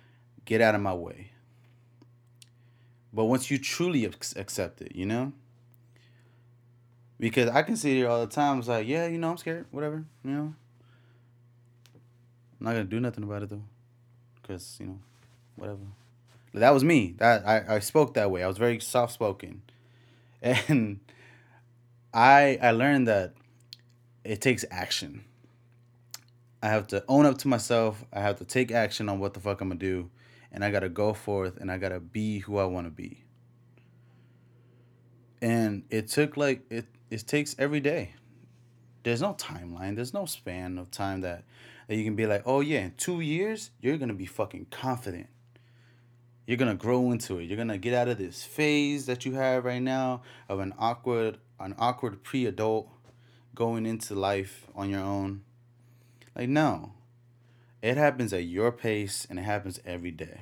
get 0.46 0.62
out 0.62 0.76
of 0.76 0.82
my 0.82 0.94
way. 0.94 1.32
But 3.12 3.26
once 3.26 3.50
you 3.50 3.58
truly 3.58 4.06
accept 4.06 4.82
it, 4.82 4.94
you 4.96 5.06
know? 5.06 5.32
Because 7.18 7.50
I 7.50 7.64
can 7.64 7.78
sit 7.78 7.94
here 7.94 8.10
all 8.10 8.20
the 8.20 8.32
time, 8.32 8.60
it's 8.60 8.68
like, 8.68 8.88
yeah, 8.88 9.08
you 9.08 9.18
know, 9.18 9.32
I'm 9.32 9.38
scared, 9.38 9.66
whatever, 9.72 10.04
you 10.24 10.32
know? 10.32 10.54
I'm 12.60 12.66
not 12.66 12.72
gonna 12.74 12.84
do 12.84 13.00
nothing 13.00 13.24
about 13.24 13.44
it 13.44 13.50
though 13.50 13.64
because 14.46 14.78
you 14.80 14.88
know, 14.88 15.00
whatever. 15.56 15.80
That 16.54 16.74
was 16.74 16.84
me. 16.84 17.16
That 17.18 17.48
I, 17.48 17.76
I 17.76 17.80
spoke 17.80 18.14
that 18.14 18.32
way. 18.32 18.44
I 18.44 18.48
was 18.48 18.58
very 18.58 18.80
soft 18.80 19.14
spoken, 19.14 19.62
and 20.42 21.00
I 22.14 22.58
I 22.62 22.72
learned 22.72 23.08
that 23.08 23.34
it 24.24 24.42
takes 24.42 24.64
action. 24.72 25.26
I 26.62 26.68
have 26.68 26.88
to 26.88 27.04
own 27.08 27.26
up 27.26 27.38
to 27.40 27.48
myself. 27.48 28.04
I 28.12 28.22
have 28.22 28.38
to 28.38 28.46
take 28.46 28.72
action 28.72 29.10
on 29.10 29.20
what 29.20 29.34
the 29.34 29.40
fuck 29.40 29.62
I'm 29.62 29.70
gonna 29.70 29.80
do, 29.80 30.10
and 30.52 30.64
I 30.64 30.72
gotta 30.72 30.90
go 30.90 31.14
forth 31.14 31.58
and 31.58 31.72
I 31.72 31.78
gotta 31.78 32.00
be 32.00 32.40
who 32.40 32.58
I 32.58 32.66
want 32.66 32.88
to 32.88 32.92
be. 32.92 33.24
And 35.42 35.84
it 35.90 36.08
took 36.08 36.38
like 36.38 36.62
it. 36.70 36.86
It 37.12 37.28
takes 37.28 37.56
every 37.60 37.80
day. 37.80 38.14
There's 39.04 39.22
no 39.22 39.34
timeline. 39.36 39.96
There's 39.96 40.14
no 40.14 40.26
span 40.26 40.80
of 40.80 40.90
time 40.90 41.22
that 41.22 41.44
that 41.88 41.96
you 41.96 42.04
can 42.04 42.16
be 42.16 42.26
like, 42.26 42.44
oh 42.46 42.62
yeah, 42.62 42.80
in 42.80 42.94
two 42.98 43.22
years, 43.22 43.72
you're 43.80 43.98
gonna 43.98 44.14
be 44.14 44.26
fucking 44.26 44.68
confident. 44.72 45.28
You're 46.46 46.58
gonna 46.58 46.76
grow 46.76 47.12
into 47.12 47.40
it. 47.40 47.46
You're 47.46 47.58
gonna 47.58 47.78
get 47.78 47.94
out 47.94 48.08
of 48.08 48.18
this 48.18 48.44
phase 48.44 49.06
that 49.06 49.26
you 49.26 49.34
have 49.34 49.66
right 49.66 49.82
now 49.82 50.22
of 50.48 50.60
an 50.60 50.74
awkward, 50.78 51.38
an 51.60 51.76
awkward 51.78 52.24
pre-adult 52.24 52.90
going 53.54 53.86
into 53.86 54.16
life 54.16 54.68
on 54.76 54.90
your 54.90 55.02
own. 55.02 55.44
Like 56.36 56.50
no, 56.50 56.94
it 57.82 57.98
happens 57.98 58.34
at 58.34 58.44
your 58.44 58.72
pace 58.72 59.26
and 59.30 59.40
it 59.40 59.44
happens 59.44 59.80
every 59.86 60.12
day. 60.12 60.42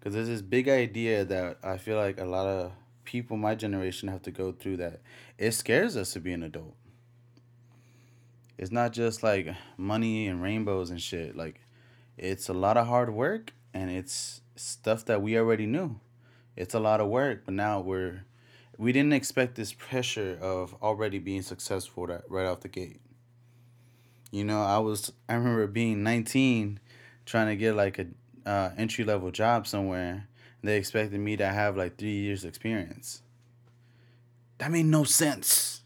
Cause 0.00 0.14
there's 0.14 0.28
this 0.28 0.42
big 0.42 0.68
idea 0.68 1.24
that 1.24 1.58
I 1.62 1.76
feel 1.76 1.96
like 1.96 2.20
a 2.20 2.24
lot 2.24 2.46
of 2.46 2.72
people 3.04 3.36
my 3.36 3.54
generation 3.54 4.08
have 4.08 4.20
to 4.20 4.30
go 4.30 4.52
through 4.52 4.76
that 4.76 5.00
it 5.38 5.50
scares 5.52 5.96
us 5.96 6.12
to 6.12 6.20
be 6.20 6.30
an 6.30 6.42
adult 6.42 6.74
it's 8.58 8.72
not 8.72 8.92
just 8.92 9.22
like 9.22 9.54
money 9.76 10.26
and 10.26 10.42
rainbows 10.42 10.90
and 10.90 11.00
shit. 11.00 11.36
Like 11.36 11.60
it's 12.18 12.48
a 12.48 12.52
lot 12.52 12.76
of 12.76 12.88
hard 12.88 13.14
work 13.14 13.52
and 13.72 13.90
it's 13.90 14.40
stuff 14.56 15.04
that 15.04 15.22
we 15.22 15.38
already 15.38 15.66
knew. 15.66 16.00
It's 16.56 16.74
a 16.74 16.80
lot 16.80 17.00
of 17.00 17.08
work, 17.08 17.42
but 17.44 17.54
now 17.54 17.80
we're 17.80 18.24
we 18.76 18.92
didn't 18.92 19.12
expect 19.12 19.54
this 19.54 19.72
pressure 19.72 20.38
of 20.40 20.74
already 20.82 21.18
being 21.18 21.42
successful 21.42 22.06
right, 22.28 22.46
off 22.46 22.60
the 22.60 22.68
gate. 22.68 23.00
You 24.32 24.44
know, 24.44 24.62
I 24.62 24.78
was 24.78 25.12
I 25.28 25.34
remember 25.34 25.66
being 25.68 26.02
19 26.02 26.80
trying 27.24 27.48
to 27.48 27.56
get 27.56 27.76
like 27.76 27.98
a 28.00 28.06
uh, 28.44 28.70
entry 28.76 29.04
level 29.04 29.30
job 29.30 29.66
somewhere. 29.66 30.28
they 30.62 30.76
expected 30.76 31.20
me 31.20 31.36
to 31.36 31.46
have 31.46 31.76
like 31.76 31.96
3 31.96 32.10
years 32.10 32.44
experience. 32.44 33.22
That 34.58 34.72
made 34.72 34.86
no 34.86 35.04
sense. 35.04 35.82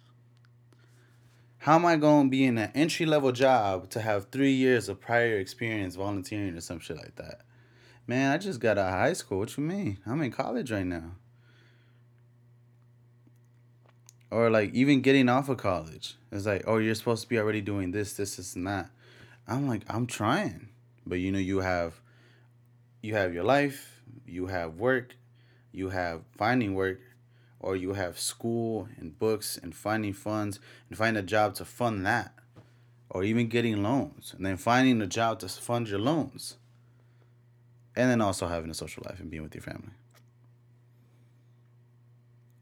How 1.62 1.76
am 1.76 1.86
I 1.86 1.94
going 1.94 2.26
to 2.26 2.28
be 2.28 2.44
in 2.44 2.58
an 2.58 2.72
entry 2.74 3.06
level 3.06 3.30
job 3.30 3.88
to 3.90 4.00
have 4.00 4.30
three 4.32 4.50
years 4.50 4.88
of 4.88 5.00
prior 5.00 5.38
experience 5.38 5.94
volunteering 5.94 6.56
or 6.56 6.60
some 6.60 6.80
shit 6.80 6.96
like 6.96 7.14
that? 7.14 7.42
Man, 8.04 8.32
I 8.32 8.38
just 8.38 8.58
got 8.58 8.78
out 8.78 8.88
of 8.88 8.94
high 8.94 9.12
school. 9.12 9.38
What 9.38 9.56
you 9.56 9.62
mean? 9.62 9.98
I'm 10.04 10.20
in 10.22 10.32
college 10.32 10.72
right 10.72 10.84
now. 10.84 11.12
Or 14.28 14.50
like 14.50 14.74
even 14.74 15.02
getting 15.02 15.28
off 15.28 15.48
of 15.48 15.58
college. 15.58 16.16
It's 16.32 16.46
like, 16.46 16.64
oh, 16.66 16.78
you're 16.78 16.96
supposed 16.96 17.22
to 17.22 17.28
be 17.28 17.38
already 17.38 17.60
doing 17.60 17.92
this, 17.92 18.14
this, 18.14 18.34
this, 18.34 18.56
and 18.56 18.66
that. 18.66 18.90
I'm 19.46 19.68
like, 19.68 19.82
I'm 19.88 20.08
trying. 20.08 20.68
But 21.06 21.20
you 21.20 21.30
know, 21.30 21.38
you 21.38 21.60
have 21.60 22.00
you 23.02 23.14
have 23.14 23.32
your 23.32 23.44
life, 23.44 24.02
you 24.26 24.48
have 24.48 24.80
work, 24.80 25.14
you 25.70 25.90
have 25.90 26.22
finding 26.36 26.74
work, 26.74 26.98
or 27.62 27.76
you 27.76 27.94
have 27.94 28.18
school 28.18 28.88
and 28.98 29.18
books 29.18 29.58
and 29.62 29.74
finding 29.74 30.12
funds 30.12 30.60
and 30.88 30.98
find 30.98 31.16
a 31.16 31.22
job 31.22 31.54
to 31.54 31.64
fund 31.64 32.04
that 32.04 32.34
or 33.08 33.22
even 33.24 33.48
getting 33.48 33.82
loans 33.82 34.34
and 34.36 34.44
then 34.44 34.56
finding 34.56 35.00
a 35.00 35.06
job 35.06 35.38
to 35.38 35.48
fund 35.48 35.88
your 35.88 35.98
loans 35.98 36.56
and 37.94 38.10
then 38.10 38.20
also 38.20 38.48
having 38.48 38.70
a 38.70 38.74
social 38.74 39.02
life 39.06 39.20
and 39.20 39.30
being 39.30 39.42
with 39.42 39.54
your 39.54 39.62
family. 39.62 39.92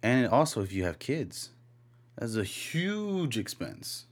And 0.03 0.29
also 0.29 0.63
if 0.63 0.73
you 0.73 0.85
have 0.85 0.99
kids 0.99 1.51
that's 2.21 2.37
a 2.37 2.45
huge 2.45 3.39
expense. 3.39 4.05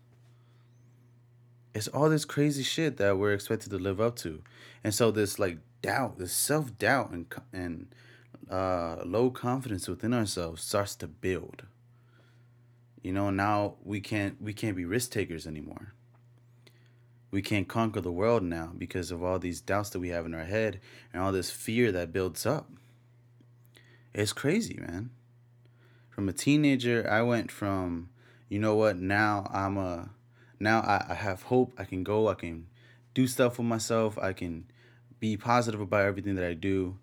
It's 1.74 1.88
all 1.88 2.08
this 2.08 2.24
crazy 2.24 2.62
shit 2.62 2.96
that 2.96 3.18
we're 3.18 3.34
expected 3.34 3.70
to 3.70 3.78
live 3.78 4.00
up 4.00 4.16
to. 4.16 4.42
And 4.82 4.94
so 4.94 5.10
this 5.10 5.38
like 5.38 5.58
doubt 5.82 6.18
this 6.18 6.32
self-doubt 6.32 7.10
and 7.10 7.26
and 7.52 7.94
uh, 8.50 9.02
low 9.04 9.30
confidence 9.30 9.88
within 9.88 10.14
ourselves 10.14 10.62
starts 10.62 10.94
to 10.96 11.06
build. 11.06 11.64
You 13.02 13.12
know, 13.12 13.30
now 13.30 13.74
we 13.84 14.00
can't 14.00 14.40
we 14.40 14.52
can't 14.52 14.76
be 14.76 14.84
risk 14.84 15.12
takers 15.12 15.46
anymore. 15.46 15.94
We 17.30 17.42
can't 17.42 17.68
conquer 17.68 18.00
the 18.00 18.12
world 18.12 18.42
now 18.42 18.72
because 18.76 19.10
of 19.10 19.22
all 19.22 19.38
these 19.38 19.60
doubts 19.60 19.90
that 19.90 20.00
we 20.00 20.08
have 20.08 20.24
in 20.24 20.34
our 20.34 20.44
head 20.44 20.80
and 21.12 21.22
all 21.22 21.30
this 21.32 21.50
fear 21.50 21.92
that 21.92 22.12
builds 22.12 22.46
up. 22.46 22.70
It's 24.14 24.32
crazy, 24.32 24.78
man. 24.80 25.10
From 26.08 26.28
a 26.28 26.32
teenager, 26.32 27.08
I 27.08 27.22
went 27.22 27.50
from, 27.50 28.08
you 28.48 28.58
know 28.58 28.74
what, 28.74 28.96
now 28.96 29.48
I'm 29.52 29.76
a 29.76 30.10
now 30.58 30.80
I, 30.80 31.06
I 31.10 31.14
have 31.14 31.42
hope. 31.42 31.72
I 31.78 31.84
can 31.84 32.02
go, 32.02 32.28
I 32.28 32.34
can 32.34 32.66
do 33.14 33.26
stuff 33.26 33.56
for 33.56 33.62
myself, 33.62 34.18
I 34.18 34.32
can 34.32 34.64
be 35.20 35.36
positive 35.36 35.80
about 35.80 36.06
everything 36.06 36.34
that 36.36 36.44
I 36.44 36.54
do 36.54 36.98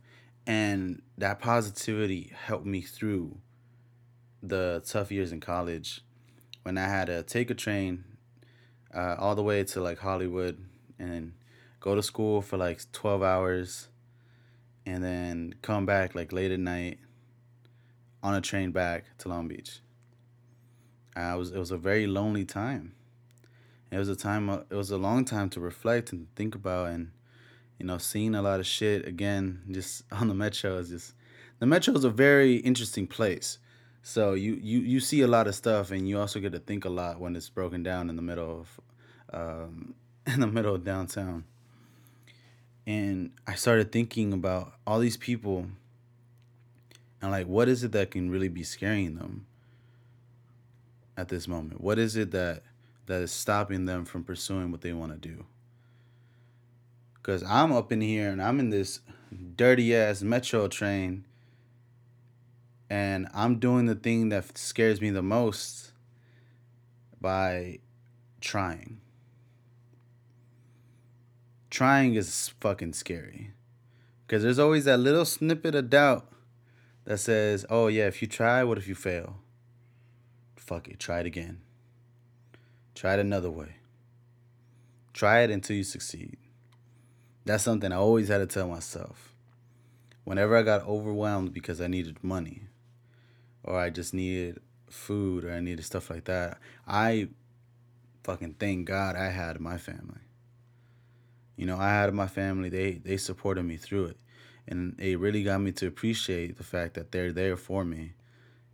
and 0.48 1.02
that 1.18 1.40
positivity 1.40 2.32
helped 2.46 2.66
me 2.66 2.82
through 2.82 3.38
the 4.44 4.84
tough 4.86 5.12
years 5.12 5.32
in 5.32 5.40
college 5.40 6.02
when 6.64 6.78
I 6.78 6.88
had 6.88 7.06
to 7.08 7.24
take 7.24 7.50
a 7.50 7.56
train 7.56 8.04
uh, 8.94 9.16
all 9.18 9.36
the 9.36 9.44
way 9.44 9.64
to 9.64 9.82
like 9.82 10.00
Hollywood 10.00 10.64
and 11.00 11.34
go 11.80 11.96
to 11.96 12.04
school 12.04 12.42
for 12.42 12.58
like 12.58 12.92
12 12.92 13.24
hours 13.24 13.88
and 14.86 15.04
then 15.04 15.56
come 15.62 15.86
back 15.86 16.16
like 16.16 16.32
late 16.32 16.52
at 16.52 16.60
night 16.60 17.00
on 18.22 18.36
a 18.36 18.42
train 18.42 18.72
back 18.72 19.06
to 19.20 19.30
Long 19.30 19.48
Beach. 19.48 19.80
I 21.16 21.36
was 21.36 21.52
it 21.52 21.60
was 21.60 21.72
a 21.72 21.78
very 21.78 22.08
lonely 22.08 22.46
time. 22.46 22.94
It 23.92 23.98
was 23.98 24.10
a 24.10 24.16
time 24.16 24.50
it 24.50 24.76
was 24.76 24.92
a 24.92 24.98
long 24.98 25.26
time 25.26 25.50
to 25.52 25.60
reflect 25.60 26.12
and 26.12 26.28
think 26.36 26.56
about 26.56 26.90
and 26.90 27.12
you 27.80 27.86
know, 27.86 27.98
seeing 27.98 28.36
a 28.36 28.42
lot 28.42 28.60
of 28.60 28.68
shit 28.68 29.08
again, 29.08 29.62
just 29.72 30.04
on 30.12 30.28
the 30.28 30.34
metro 30.34 30.78
is 30.78 30.90
just 30.90 31.14
the 31.60 31.66
metro 31.66 31.94
is 31.94 32.04
a 32.04 32.10
very 32.10 32.58
interesting 32.58 33.08
place. 33.08 33.60
So 34.04 34.34
you, 34.34 34.60
you 34.62 34.80
you 34.80 35.00
see 35.00 35.22
a 35.22 35.28
lot 35.28 35.48
of 35.48 35.56
stuff, 35.56 35.92
and 35.92 36.08
you 36.08 36.20
also 36.20 36.40
get 36.40 36.52
to 36.52 36.60
think 36.60 36.86
a 36.86 36.90
lot 36.90 37.20
when 37.20 37.36
it's 37.36 37.50
broken 37.50 37.82
down 37.82 38.10
in 38.10 38.16
the 38.16 38.22
middle 38.22 38.60
of, 38.60 38.80
um, 39.34 39.96
in 40.28 40.40
the 40.40 40.48
middle 40.48 40.76
of 40.76 40.84
downtown. 40.84 41.46
And 42.88 43.32
I 43.48 43.56
started 43.56 43.92
thinking 43.92 44.32
about 44.32 44.74
all 44.86 45.00
these 45.00 45.18
people, 45.18 45.66
and 47.22 47.32
like, 47.32 47.48
what 47.48 47.68
is 47.68 47.84
it 47.84 47.94
that 47.94 48.12
can 48.12 48.30
really 48.30 48.50
be 48.50 48.64
scaring 48.64 49.16
them 49.16 49.48
at 51.18 51.30
this 51.30 51.48
moment? 51.48 51.82
What 51.82 51.98
is 51.98 52.16
it 52.16 52.30
that 52.30 52.62
that 53.06 53.22
is 53.22 53.32
stopping 53.32 53.86
them 53.86 54.06
from 54.06 54.24
pursuing 54.24 54.72
what 54.72 54.82
they 54.82 54.94
want 54.94 55.12
to 55.12 55.18
do. 55.18 55.46
Because 57.26 57.42
I'm 57.42 57.72
up 57.72 57.92
in 57.92 58.02
here 58.02 58.30
and 58.30 58.40
I'm 58.40 58.60
in 58.60 58.70
this 58.70 59.00
dirty 59.56 59.96
ass 59.96 60.22
metro 60.22 60.68
train 60.68 61.26
and 62.88 63.28
I'm 63.34 63.58
doing 63.58 63.88
the 63.88 63.96
thing 63.96 64.30
that 64.30 64.56
scares 64.60 65.02
me 65.02 65.10
the 65.10 65.24
most 65.24 65.92
by 67.20 67.80
trying. 68.42 69.02
Trying 71.72 72.14
is 72.14 72.50
fucking 72.60 72.94
scary. 72.94 73.54
Because 74.28 74.44
there's 74.44 74.60
always 74.60 74.86
that 74.86 75.00
little 75.00 75.26
snippet 75.26 75.74
of 75.74 75.90
doubt 75.90 76.32
that 77.06 77.18
says, 77.18 77.66
oh, 77.72 77.88
yeah, 77.88 78.06
if 78.06 78.22
you 78.22 78.28
try, 78.28 78.64
what 78.64 78.78
if 78.78 78.88
you 78.88 78.94
fail? 78.94 79.38
Fuck 80.58 80.88
it, 80.90 81.00
try 81.00 81.22
it 81.22 81.26
again. 81.26 81.62
Try 82.94 83.16
it 83.16 83.20
another 83.20 83.50
way. 83.50 83.78
Try 85.12 85.40
it 85.40 85.50
until 85.50 85.76
you 85.76 85.84
succeed. 85.84 86.38
That's 87.46 87.64
something 87.64 87.92
I 87.92 87.98
always 87.98 88.28
had 88.28 88.40
to 88.40 88.48
tell 88.48 88.68
myself. 88.68 89.36
Whenever 90.24 90.58
I 90.58 90.64
got 90.64 90.88
overwhelmed 90.88 91.54
because 91.54 91.80
I 91.80 91.88
needed 91.88 92.24
money, 92.24 92.64
or 93.64 93.78
I 93.78 93.92
just 93.92 94.14
needed 94.14 94.60
food, 94.90 95.46
or 95.46 95.54
I 95.54 95.60
needed 95.60 95.86
stuff 95.86 96.10
like 96.10 96.26
that, 96.26 96.58
I 96.88 97.30
fucking 98.24 98.56
thank 98.60 98.88
God 98.88 99.16
I 99.16 99.30
had 99.30 99.60
my 99.60 99.78
family. 99.78 100.22
You 101.56 101.68
know, 101.68 101.78
I 101.78 101.90
had 101.90 102.12
my 102.16 102.28
family, 102.28 102.70
they, 102.70 102.94
they 102.94 103.18
supported 103.18 103.64
me 103.64 103.78
through 103.78 104.06
it. 104.06 104.18
And 104.68 105.00
it 105.00 105.20
really 105.20 105.44
got 105.44 105.62
me 105.62 105.72
to 105.74 105.86
appreciate 105.86 106.58
the 106.58 106.64
fact 106.64 106.96
that 106.96 107.12
they're 107.12 107.32
there 107.32 107.56
for 107.56 107.86
me. 107.86 108.14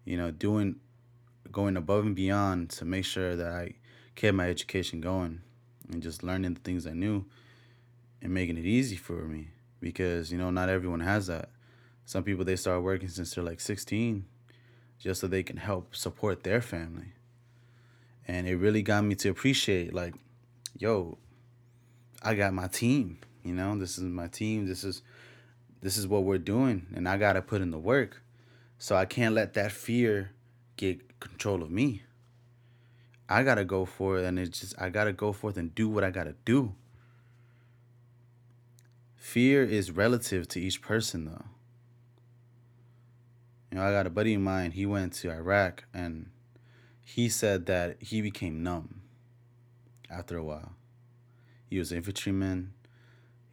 You 0.06 0.16
know, 0.16 0.32
doing, 0.32 0.78
going 1.52 1.76
above 1.76 2.06
and 2.06 2.16
beyond 2.16 2.70
to 2.72 2.86
make 2.86 3.04
sure 3.04 3.36
that 3.36 3.52
I 3.52 3.76
kept 4.16 4.36
my 4.36 4.50
education 4.50 5.02
going 5.02 5.42
and 5.92 6.02
just 6.02 6.24
learning 6.24 6.54
the 6.54 6.62
things 6.62 6.88
I 6.88 6.94
knew 6.94 7.26
and 8.22 8.34
making 8.34 8.58
it 8.58 8.66
easy 8.66 8.96
for 8.96 9.24
me 9.26 9.50
because 9.80 10.32
you 10.32 10.38
know 10.38 10.52
not 10.52 10.70
everyone 10.70 11.00
has 11.00 11.28
that. 11.28 11.50
Some 12.06 12.24
people 12.24 12.46
they 12.46 12.56
start 12.56 12.84
working 12.84 13.08
since 13.08 13.34
they're 13.34 13.44
like 13.44 13.60
16 13.60 14.26
just 15.00 15.22
so 15.22 15.28
they 15.28 15.44
can 15.44 15.58
help 15.58 15.96
support 15.96 16.44
their 16.44 16.62
family. 16.62 17.14
And 18.28 18.48
it 18.48 18.56
really 18.56 18.82
got 18.82 19.04
me 19.04 19.16
to 19.16 19.30
appreciate 19.30 19.94
like 19.94 20.14
yo, 20.78 21.18
I 22.22 22.36
got 22.36 22.54
my 22.54 22.68
team, 22.68 23.18
you 23.44 23.54
know? 23.54 23.78
This 23.78 23.98
is 23.98 24.04
my 24.04 24.28
team. 24.28 24.68
This 24.68 24.84
is 24.84 25.02
this 25.82 25.98
is 25.98 26.08
what 26.08 26.24
we're 26.24 26.38
doing 26.38 26.86
and 26.94 27.10
I 27.10 27.18
got 27.18 27.34
to 27.34 27.42
put 27.42 27.62
in 27.62 27.72
the 27.72 27.80
work. 27.80 28.22
So 28.78 28.96
I 28.96 29.06
can't 29.06 29.36
let 29.36 29.54
that 29.54 29.72
fear 29.72 30.32
get 30.76 31.20
control 31.20 31.62
of 31.62 31.70
me. 31.70 32.02
I 33.30 33.44
gotta 33.44 33.64
go 33.64 33.86
for 33.86 34.20
it, 34.20 34.26
and 34.26 34.38
it's 34.38 34.60
just 34.60 34.82
I 34.82 34.90
gotta 34.90 35.14
go 35.14 35.32
forth 35.32 35.56
and 35.56 35.74
do 35.74 35.88
what 35.88 36.04
I 36.04 36.10
gotta 36.10 36.36
do. 36.44 36.74
Fear 39.22 39.64
is 39.64 39.92
relative 39.92 40.48
to 40.48 40.60
each 40.60 40.82
person, 40.82 41.26
though. 41.26 41.46
You 43.72 43.78
know, 43.78 43.84
I 43.84 43.92
got 43.92 44.08
a 44.08 44.10
buddy 44.10 44.34
of 44.34 44.42
mine. 44.42 44.72
He 44.72 44.88
went 44.88 45.14
to 45.14 45.30
Iraq, 45.30 45.84
and 45.94 46.32
he 47.06 47.30
said 47.30 47.68
that 47.68 48.02
he 48.02 48.24
became 48.24 48.64
numb 48.64 49.04
after 50.10 50.38
a 50.38 50.44
while. 50.44 50.72
He 51.70 51.78
was 51.78 51.92
an 51.92 51.98
infantryman. 51.98 52.74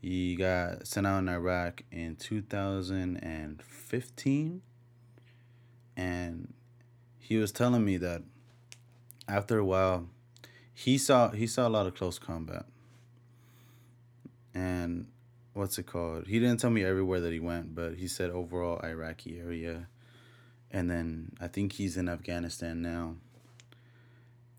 He 0.01 0.37
got 0.37 0.87
sent 0.87 1.07
out 1.07 1.19
in 1.19 1.29
Iraq 1.29 1.83
in 1.93 2.17
2015, 2.17 4.63
and 5.99 6.55
he 7.19 7.37
was 7.37 7.53
telling 7.53 7.85
me 7.85 7.99
that 7.99 8.23
after 9.29 9.59
a 9.59 9.67
while, 9.67 10.09
he 10.73 10.97
saw 10.97 11.31
he 11.31 11.47
saw 11.47 11.69
a 11.69 11.71
lot 11.71 11.87
of 11.87 11.95
close 11.95 12.19
combat. 12.19 12.65
And 14.55 15.09
what's 15.59 15.79
it 15.79 15.87
called? 15.87 16.29
He 16.29 16.39
didn't 16.39 16.61
tell 16.61 16.71
me 16.71 16.85
everywhere 16.85 17.21
that 17.21 17.33
he 17.33 17.41
went, 17.41 17.75
but 17.75 17.97
he 17.97 18.07
said 18.07 18.31
overall 18.31 18.81
Iraqi 18.85 19.39
area. 19.39 19.89
And 20.71 20.89
then 20.91 21.33
I 21.41 21.49
think 21.49 21.73
he's 21.73 21.97
in 21.97 22.09
Afghanistan 22.09 22.81
now. 22.81 23.17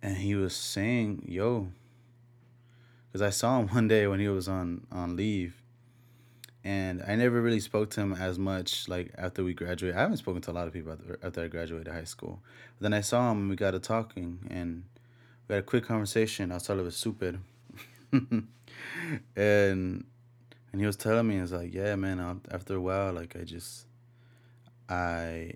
And 0.02 0.17
he 0.17 0.36
was 0.36 0.56
saying, 0.56 1.26
"Yo," 1.28 1.69
because 3.08 3.21
I 3.21 3.30
saw 3.30 3.60
him 3.60 3.67
one 3.76 3.88
day 3.88 4.08
when 4.08 4.19
he 4.19 4.28
was 4.28 4.47
on 4.47 4.88
on 4.91 5.15
leave, 5.15 5.62
and 6.63 7.04
I 7.08 7.15
never 7.15 7.41
really 7.41 7.60
spoke 7.60 7.89
to 7.91 8.02
him 8.02 8.13
as 8.13 8.38
much 8.38 8.88
like 8.88 9.13
after 9.17 9.43
we 9.43 9.54
graduated. 9.54 9.97
I 9.97 10.02
haven't 10.02 10.17
spoken 10.17 10.41
to 10.43 10.52
a 10.52 10.54
lot 10.54 10.67
of 10.67 10.73
people 10.73 10.97
after, 11.23 11.43
I 11.43 11.47
graduated 11.47 11.93
high 11.93 12.04
school. 12.04 12.41
But 12.78 12.84
then 12.84 12.93
I 12.93 13.02
saw 13.02 13.32
him 13.32 13.39
and 13.39 13.50
we 13.50 13.56
got 13.56 13.71
to 13.71 13.80
talking 13.80 14.39
and 14.50 14.84
we 15.47 15.56
had 15.56 15.63
a 15.63 15.65
quick 15.65 15.86
conversation 15.86 16.52
outside 16.52 16.78
of 16.78 16.86
a 16.86 16.91
super. 16.91 17.39
and 19.36 20.06
and 20.71 20.82
he 20.82 20.88
was 20.88 20.95
telling 20.95 21.27
me, 21.27 21.38
"It's 21.38 21.51
like, 21.51 21.73
yeah, 21.73 21.95
man. 21.95 22.41
After 22.51 22.75
a 22.75 22.82
while, 22.82 23.13
like 23.13 23.36
I 23.36 23.43
just, 23.43 23.86
I, 24.88 25.53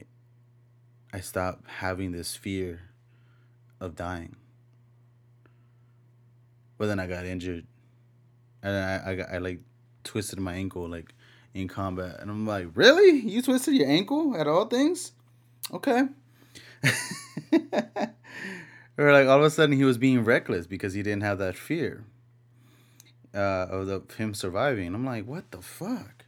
I 1.11 1.19
stopped 1.19 1.67
having 1.67 2.11
this 2.11 2.35
fear 2.35 2.81
of 3.79 3.95
dying. 3.95 4.35
But 6.77 6.87
then 6.87 6.99
I 6.99 7.07
got 7.07 7.25
injured, 7.25 7.65
and 8.61 8.75
I, 8.75 9.11
I, 9.11 9.35
I 9.35 9.37
like 9.37 9.59
twisted 10.03 10.39
my 10.39 10.53
ankle 10.53 10.87
like 10.87 11.13
in 11.53 11.67
combat. 11.67 12.19
And 12.19 12.29
I'm 12.31 12.47
like, 12.47 12.67
really? 12.73 13.19
You 13.19 13.41
twisted 13.41 13.75
your 13.75 13.87
ankle 13.87 14.35
at 14.35 14.47
all 14.47 14.65
things? 14.65 15.11
Okay. 15.71 16.03
or 18.97 19.11
like 19.11 19.27
all 19.27 19.39
of 19.39 19.43
a 19.43 19.49
sudden 19.49 19.75
he 19.75 19.83
was 19.83 19.97
being 19.97 20.23
reckless 20.23 20.67
because 20.67 20.93
he 20.93 21.01
didn't 21.03 21.23
have 21.23 21.37
that 21.37 21.55
fear 21.55 22.03
uh, 23.33 23.67
of 23.69 23.87
the 23.87 24.01
him 24.17 24.33
surviving. 24.33 24.93
I'm 24.93 25.05
like, 25.05 25.25
what 25.25 25.51
the 25.51 25.61
fuck? 25.61 26.25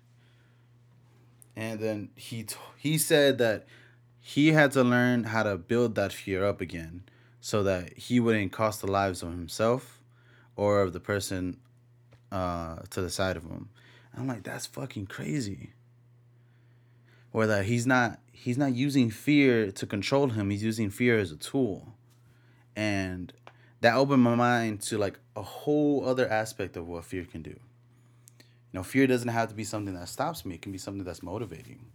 And 1.55 1.79
then 1.79 2.09
he 2.15 2.43
t- 2.43 2.55
he 2.77 2.97
said 2.97 3.37
that 3.37 3.65
he 4.19 4.53
had 4.53 4.71
to 4.71 4.83
learn 4.83 5.25
how 5.25 5.43
to 5.43 5.57
build 5.57 5.95
that 5.95 6.11
fear 6.11 6.45
up 6.45 6.59
again 6.59 7.03
so 7.39 7.63
that 7.63 7.93
he 7.97 8.19
wouldn't 8.19 8.51
cost 8.51 8.81
the 8.81 8.91
lives 8.91 9.21
of 9.21 9.29
himself 9.29 10.01
or 10.55 10.81
of 10.81 10.93
the 10.93 10.99
person 10.99 11.57
uh, 12.31 12.77
to 12.89 13.01
the 13.01 13.09
side 13.09 13.37
of 13.37 13.43
him. 13.43 13.69
And 14.11 14.21
I'm 14.21 14.27
like, 14.27 14.43
that's 14.43 14.65
fucking 14.65 15.07
crazy. 15.07 15.73
Or 17.31 17.45
that 17.47 17.65
he's 17.65 17.85
not 17.85 18.19
he's 18.31 18.57
not 18.57 18.73
using 18.73 19.09
fear 19.09 19.71
to 19.71 19.85
control 19.85 20.29
him. 20.29 20.49
He's 20.49 20.63
using 20.63 20.89
fear 20.89 21.19
as 21.19 21.31
a 21.31 21.37
tool. 21.37 21.93
And 22.75 23.31
that 23.85 23.95
opened 23.95 24.23
my 24.23 24.33
mind 24.33 24.81
to 24.81 24.97
like 24.97 25.19
a 25.35 25.43
whole 25.43 26.03
other 26.07 26.27
aspect 26.27 26.75
of 26.75 26.87
what 26.87 27.05
fear 27.05 27.23
can 27.23 27.43
do. 27.43 27.51
You 27.51 28.79
know, 28.79 28.81
fear 28.81 29.05
doesn't 29.05 29.29
have 29.29 29.49
to 29.49 29.53
be 29.53 29.63
something 29.63 29.93
that 29.93 30.09
stops 30.09 30.43
me. 30.43 30.55
It 30.55 30.63
can 30.63 30.71
be 30.71 30.79
something 30.79 31.03
that's 31.03 31.21
motivating. 31.21 31.85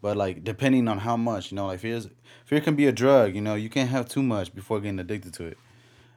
But 0.00 0.16
like 0.16 0.42
depending 0.42 0.88
on 0.88 1.00
how 1.00 1.18
much, 1.18 1.52
you 1.52 1.56
know, 1.56 1.66
like 1.66 1.80
fear 1.80 1.96
is, 1.96 2.08
fear 2.46 2.62
can 2.62 2.76
be 2.76 2.86
a 2.86 2.92
drug, 2.92 3.34
you 3.34 3.42
know, 3.42 3.56
you 3.56 3.68
can't 3.68 3.90
have 3.90 4.08
too 4.08 4.22
much 4.22 4.54
before 4.54 4.80
getting 4.80 4.98
addicted 4.98 5.34
to 5.34 5.44
it. 5.44 5.58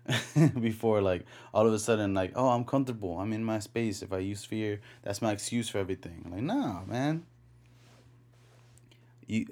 before 0.62 1.02
like 1.02 1.26
all 1.54 1.68
of 1.68 1.74
a 1.74 1.78
sudden 1.78 2.16
like 2.16 2.32
oh 2.36 2.48
i'm 2.48 2.64
comfortable 2.64 3.20
i'm 3.20 3.32
in 3.32 3.44
my 3.44 3.60
space 3.60 4.02
if 4.02 4.12
i 4.12 4.18
use 4.18 4.44
fear 4.44 4.82
that's 5.04 5.22
my 5.22 5.32
excuse 5.32 5.70
for 5.70 5.78
everything 5.78 6.24
I'm 6.26 6.32
like 6.32 6.42
no 6.42 6.82
man 6.88 7.28
you 9.28 9.46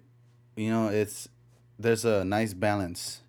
you 0.56 0.72
know 0.72 0.88
it's 0.88 1.30
there's 1.78 2.06
a 2.06 2.26
nice 2.26 2.56
balance 2.56 3.22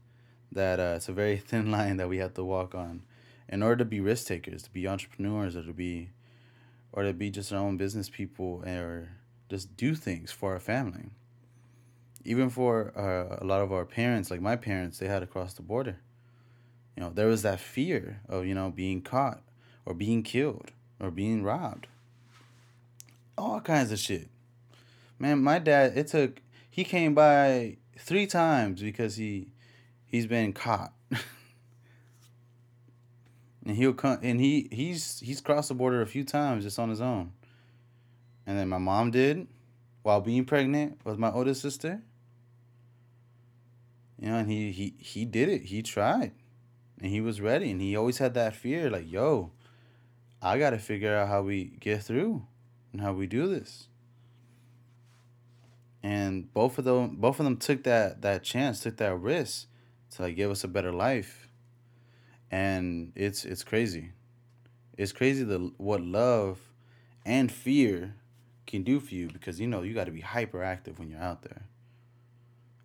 that 0.53 0.81
uh, 0.81 0.95
it's 0.97 1.09
a 1.09 1.13
very 1.13 1.37
thin 1.49 1.71
line 1.71 1.97
that 1.97 2.09
we 2.09 2.19
have 2.19 2.35
to 2.35 2.45
walk 2.45 2.75
on 2.75 3.03
in 3.49 3.63
order 3.63 3.77
to 3.77 3.85
be 3.85 4.01
risk 4.01 4.27
takers 4.27 4.63
to 4.63 4.71
be 4.71 4.87
entrepreneurs 4.87 5.57
or 5.57 5.63
to 5.63 5.73
be 5.73 6.11
or 6.93 7.03
to 7.03 7.13
be 7.13 7.31
just 7.31 7.53
our 7.53 7.59
own 7.59 7.77
business 7.77 8.09
people 8.09 8.63
or 8.67 9.11
just 9.49 9.77
do 9.77 9.95
things 9.95 10.31
for 10.31 10.53
our 10.53 10.61
family 10.61 11.11
even 12.25 12.51
for 12.51 12.93
uh, 12.99 13.39
a 13.41 13.45
lot 13.45 13.63
of 13.63 13.73
our 13.73 13.85
parents 13.85 14.31
like 14.31 14.41
my 14.41 14.57
parents 14.57 14.99
they 14.99 15.07
had 15.07 15.21
to 15.21 15.27
cross 15.27 15.55
the 15.55 15.63
border 15.63 15.99
you 16.99 17.05
know, 17.05 17.11
there 17.15 17.29
was 17.29 17.43
that 17.43 17.61
fear 17.61 18.23
of, 18.29 18.45
you 18.45 18.57
know, 18.57 18.73
being 18.73 19.03
caught 19.03 19.41
or 19.87 19.95
being 19.95 20.25
killed 20.25 20.73
or 20.99 21.13
being 21.13 21.45
robbed. 21.45 21.87
All 23.37 23.61
kinds 23.61 23.93
of 23.93 24.01
shit. 24.01 24.29
Man, 25.17 25.41
my 25.41 25.61
dad, 25.61 25.97
it 25.97 26.09
took 26.09 26.43
he 26.69 26.83
came 26.83 27.15
by 27.15 27.77
three 27.97 28.27
times 28.27 28.83
because 28.83 29.15
he 29.15 29.53
he's 30.09 30.27
been 30.27 30.53
caught. 30.53 30.93
and 33.65 33.77
he'll 33.77 33.93
come 33.93 34.19
and 34.23 34.41
he 34.41 34.69
he's 34.73 35.21
he's 35.21 35.41
crossed 35.41 35.69
the 35.69 35.75
border 35.75 36.03
a 36.03 36.07
few 36.07 36.25
times 36.25 36.65
just 36.65 36.79
on 36.79 36.89
his 36.89 37.01
own. 37.01 37.33
And 38.47 38.59
then 38.59 38.69
my 38.69 38.79
mom 38.79 39.11
did 39.11 39.47
while 40.03 40.21
being 40.21 40.45
pregnant 40.45 40.99
with 41.05 41.19
my 41.19 41.31
oldest 41.31 41.63
sister. 41.63 42.03
You 44.21 44.31
know, 44.31 44.37
and 44.39 44.51
he 44.51 44.73
he 44.73 44.95
he 44.99 45.25
did 45.25 45.49
it. 45.49 45.63
He 45.63 45.83
tried 45.83 46.33
and 47.01 47.11
he 47.11 47.21
was 47.21 47.41
ready 47.41 47.71
and 47.71 47.81
he 47.81 47.97
always 47.97 48.19
had 48.19 48.35
that 48.35 48.55
fear 48.55 48.91
like 48.91 49.11
yo 49.11 49.51
i 50.43 50.59
gotta 50.59 50.79
figure 50.79 51.15
out 51.15 51.29
how 51.29 51.43
we 51.43 51.65
get 51.81 52.03
through 52.03 52.45
and 52.93 53.01
how 53.01 53.13
we 53.13 53.27
do 53.27 53.47
this 53.47 53.89
and 56.03 56.53
both 56.53 56.79
of 56.79 56.85
them 56.85 57.17
both 57.17 57.39
of 57.39 57.45
them 57.45 57.57
took 57.57 57.85
that 57.85 58.23
that 58.23 58.43
chance 58.43 58.81
took 58.81 58.97
that 58.97 59.15
risk 59.15 59.67
to 60.11 60.23
like 60.23 60.37
give 60.37 60.51
us 60.51 60.65
a 60.65 60.69
better 60.69 60.93
life 60.93 61.49
and 62.51 63.13
it's 63.15 63.45
it's 63.45 63.65
crazy. 63.65 64.11
It's 64.97 65.13
crazy 65.13 65.45
the 65.45 65.73
what 65.77 66.01
love 66.01 66.59
and 67.25 67.51
fear 67.53 68.15
can 68.67 68.83
do 68.83 69.01
for 69.01 69.15
you 69.15 69.29
because 69.29 69.61
you 69.61 69.67
know 69.67 69.83
you 69.83 69.95
got 69.95 70.05
to 70.05 70.11
be 70.11 70.23
hyperactive 70.23 70.99
when 70.99 71.11
you're 71.11 71.21
out 71.21 71.43
there. 71.43 71.63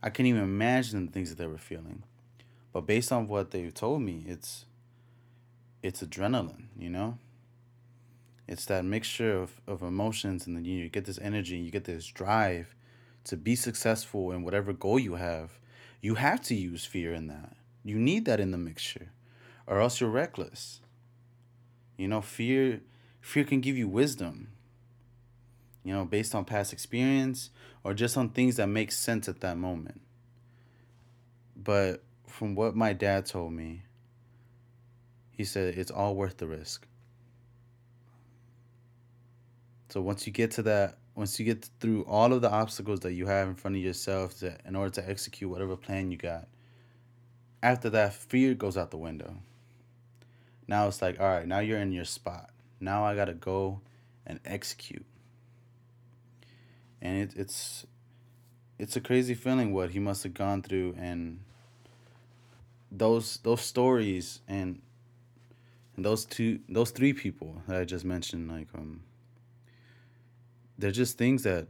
I 0.02 0.10
can't 0.10 0.28
even 0.28 0.44
imagine 0.44 1.06
the 1.06 1.12
things 1.12 1.30
that 1.30 1.38
they 1.38 1.48
were 1.48 1.58
feeling, 1.58 2.04
but 2.74 2.82
based 2.82 3.12
on 3.12 3.28
what 3.28 3.52
they've 3.52 3.74
told 3.74 4.02
me, 4.02 4.24
it's 4.28 4.66
it's 5.82 6.04
adrenaline. 6.04 6.66
You 6.78 6.90
know, 6.90 7.18
it's 8.48 8.66
that 8.66 8.84
mixture 8.84 9.38
of, 9.38 9.62
of 9.66 9.82
emotions, 9.82 10.46
and 10.46 10.58
then 10.58 10.66
you 10.66 10.90
get 10.90 11.06
this 11.06 11.20
energy, 11.20 11.56
and 11.56 11.66
you 11.66 11.72
get 11.72 11.86
this 11.86 12.06
drive 12.06 12.76
to 13.26 13.38
be 13.38 13.56
successful 13.56 14.34
in 14.34 14.44
whatever 14.44 14.74
goal 14.74 15.00
you 15.00 15.16
have. 15.16 15.52
You 16.04 16.16
have 16.16 16.42
to 16.42 16.54
use 16.54 16.84
fear 16.84 17.14
in 17.14 17.28
that. 17.28 17.56
You 17.82 17.98
need 17.98 18.26
that 18.26 18.42
in 18.42 18.52
the 18.52 18.58
mixture, 18.58 19.14
or 19.66 19.80
else 19.80 20.02
you're 20.02 20.10
reckless. 20.10 20.82
You 21.98 22.10
know, 22.10 22.20
fear 22.20 22.82
fear 23.22 23.46
can 23.46 23.62
give 23.62 23.78
you 23.78 23.88
wisdom. 23.88 24.50
You 25.82 25.94
know, 25.94 26.04
based 26.04 26.36
on 26.36 26.44
past 26.44 26.74
experience 26.74 27.52
or 27.86 27.94
just 27.94 28.18
on 28.18 28.30
things 28.30 28.58
that 28.58 28.68
make 28.68 28.92
sense 28.92 29.30
at 29.30 29.40
that 29.40 29.58
moment. 29.58 30.02
But 31.56 32.04
from 32.28 32.54
what 32.54 32.76
my 32.76 32.92
dad 32.92 33.26
told 33.26 33.54
me, 33.54 33.84
he 35.32 35.46
said 35.46 35.78
it's 35.78 35.92
all 35.92 36.16
worth 36.16 36.36
the 36.36 36.48
risk. 36.48 36.86
So 39.88 40.02
once 40.02 40.28
you 40.28 40.34
get 40.34 40.52
to 40.52 40.64
that, 40.64 40.98
once 41.16 41.40
you 41.40 41.46
get 41.46 41.70
through 41.80 42.04
all 42.04 42.34
of 42.34 42.42
the 42.42 42.50
obstacles 42.50 43.02
that 43.02 43.14
you 43.14 43.28
have 43.28 43.48
in 43.48 43.56
front 43.56 43.78
of 43.78 43.84
yourself 43.84 44.40
to, 44.40 44.58
in 44.66 44.76
order 44.76 44.90
to 44.90 45.10
execute 45.10 45.50
whatever 45.50 45.76
plan 45.76 46.12
you 46.12 46.18
got, 46.18 46.48
after 47.62 47.90
that, 47.92 48.14
fear 48.14 48.54
goes 48.54 48.78
out 48.78 48.92
the 48.92 48.98
window. 48.98 49.36
Now 50.68 50.88
it's 50.88 51.02
like, 51.02 51.20
all 51.20 51.28
right, 51.28 51.48
now 51.48 51.60
you're 51.60 51.80
in 51.80 51.92
your 51.92 52.06
spot. 52.06 52.50
Now 52.80 53.06
I 53.06 53.16
got 53.16 53.26
to 53.26 53.34
go 53.34 53.82
and 54.26 54.40
execute. 54.46 55.06
And 57.02 57.18
it, 57.18 57.34
it's 57.36 57.86
it's 58.80 58.96
a 58.96 59.02
crazy 59.02 59.34
feeling 59.34 59.74
what 59.74 59.92
he 59.92 60.00
must 60.00 60.24
have 60.24 60.34
gone 60.34 60.62
through 60.62 60.96
and 60.98 61.40
those 62.92 63.38
those 63.44 63.62
stories 63.62 64.42
and 64.48 64.82
and 65.96 66.06
those 66.06 66.26
two 66.26 66.60
those 66.70 66.92
three 66.92 67.14
people 67.14 67.62
that 67.68 67.80
I 67.80 67.86
just 67.86 68.06
mentioned 68.06 68.50
like 68.50 68.68
um 68.74 69.02
they're 70.78 70.92
just 70.92 71.18
things 71.18 71.44
that 71.44 71.68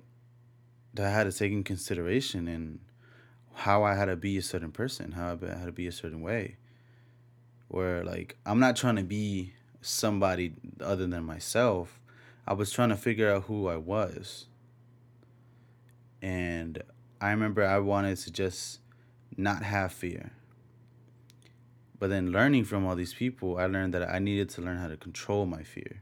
that 0.94 1.08
I 1.08 1.10
had 1.10 1.24
to 1.24 1.32
take 1.32 1.52
in 1.52 1.63
consideration 1.63 2.48
and 2.48 2.80
how 3.54 3.84
I 3.84 3.96
had 3.96 4.06
to 4.06 4.16
be 4.16 4.38
a 4.38 4.42
certain 4.42 4.72
person, 4.72 5.13
how 5.13 5.38
I 5.42 5.48
had 5.48 5.66
to 5.66 5.72
be 5.72 5.88
a 5.88 5.92
certain 5.92 6.22
way. 6.22 6.58
Where 7.68 8.04
like 8.04 8.38
I'm 8.46 8.60
not 8.60 8.76
trying 8.76 8.98
to 8.98 9.04
be 9.04 9.54
somebody 9.82 10.54
other 10.80 11.08
than 11.08 11.24
myself. 11.24 12.00
I 12.46 12.54
was 12.54 12.72
trying 12.72 12.89
to 12.89 12.98
figure 12.98 13.32
out 13.32 13.44
who 13.44 13.68
I 13.68 13.78
was. 13.78 14.48
And 16.22 16.82
I 17.20 17.32
remember 17.32 17.66
I 17.66 17.80
wanted 17.80 18.18
to 18.18 18.32
just 18.32 18.80
not 19.38 19.63
have 19.63 19.92
fear. 19.92 20.32
But 22.00 22.10
then 22.10 22.32
learning 22.32 22.66
from 22.66 22.86
all 22.86 22.96
these 22.96 23.13
people, 23.13 23.58
I 23.58 23.66
learned 23.66 23.94
that 23.94 24.10
I 24.10 24.20
needed 24.20 24.50
to 24.52 24.62
learn 24.62 24.78
how 24.78 24.88
to 24.88 24.98
control 24.98 25.46
my 25.46 25.63
fear. 25.63 26.02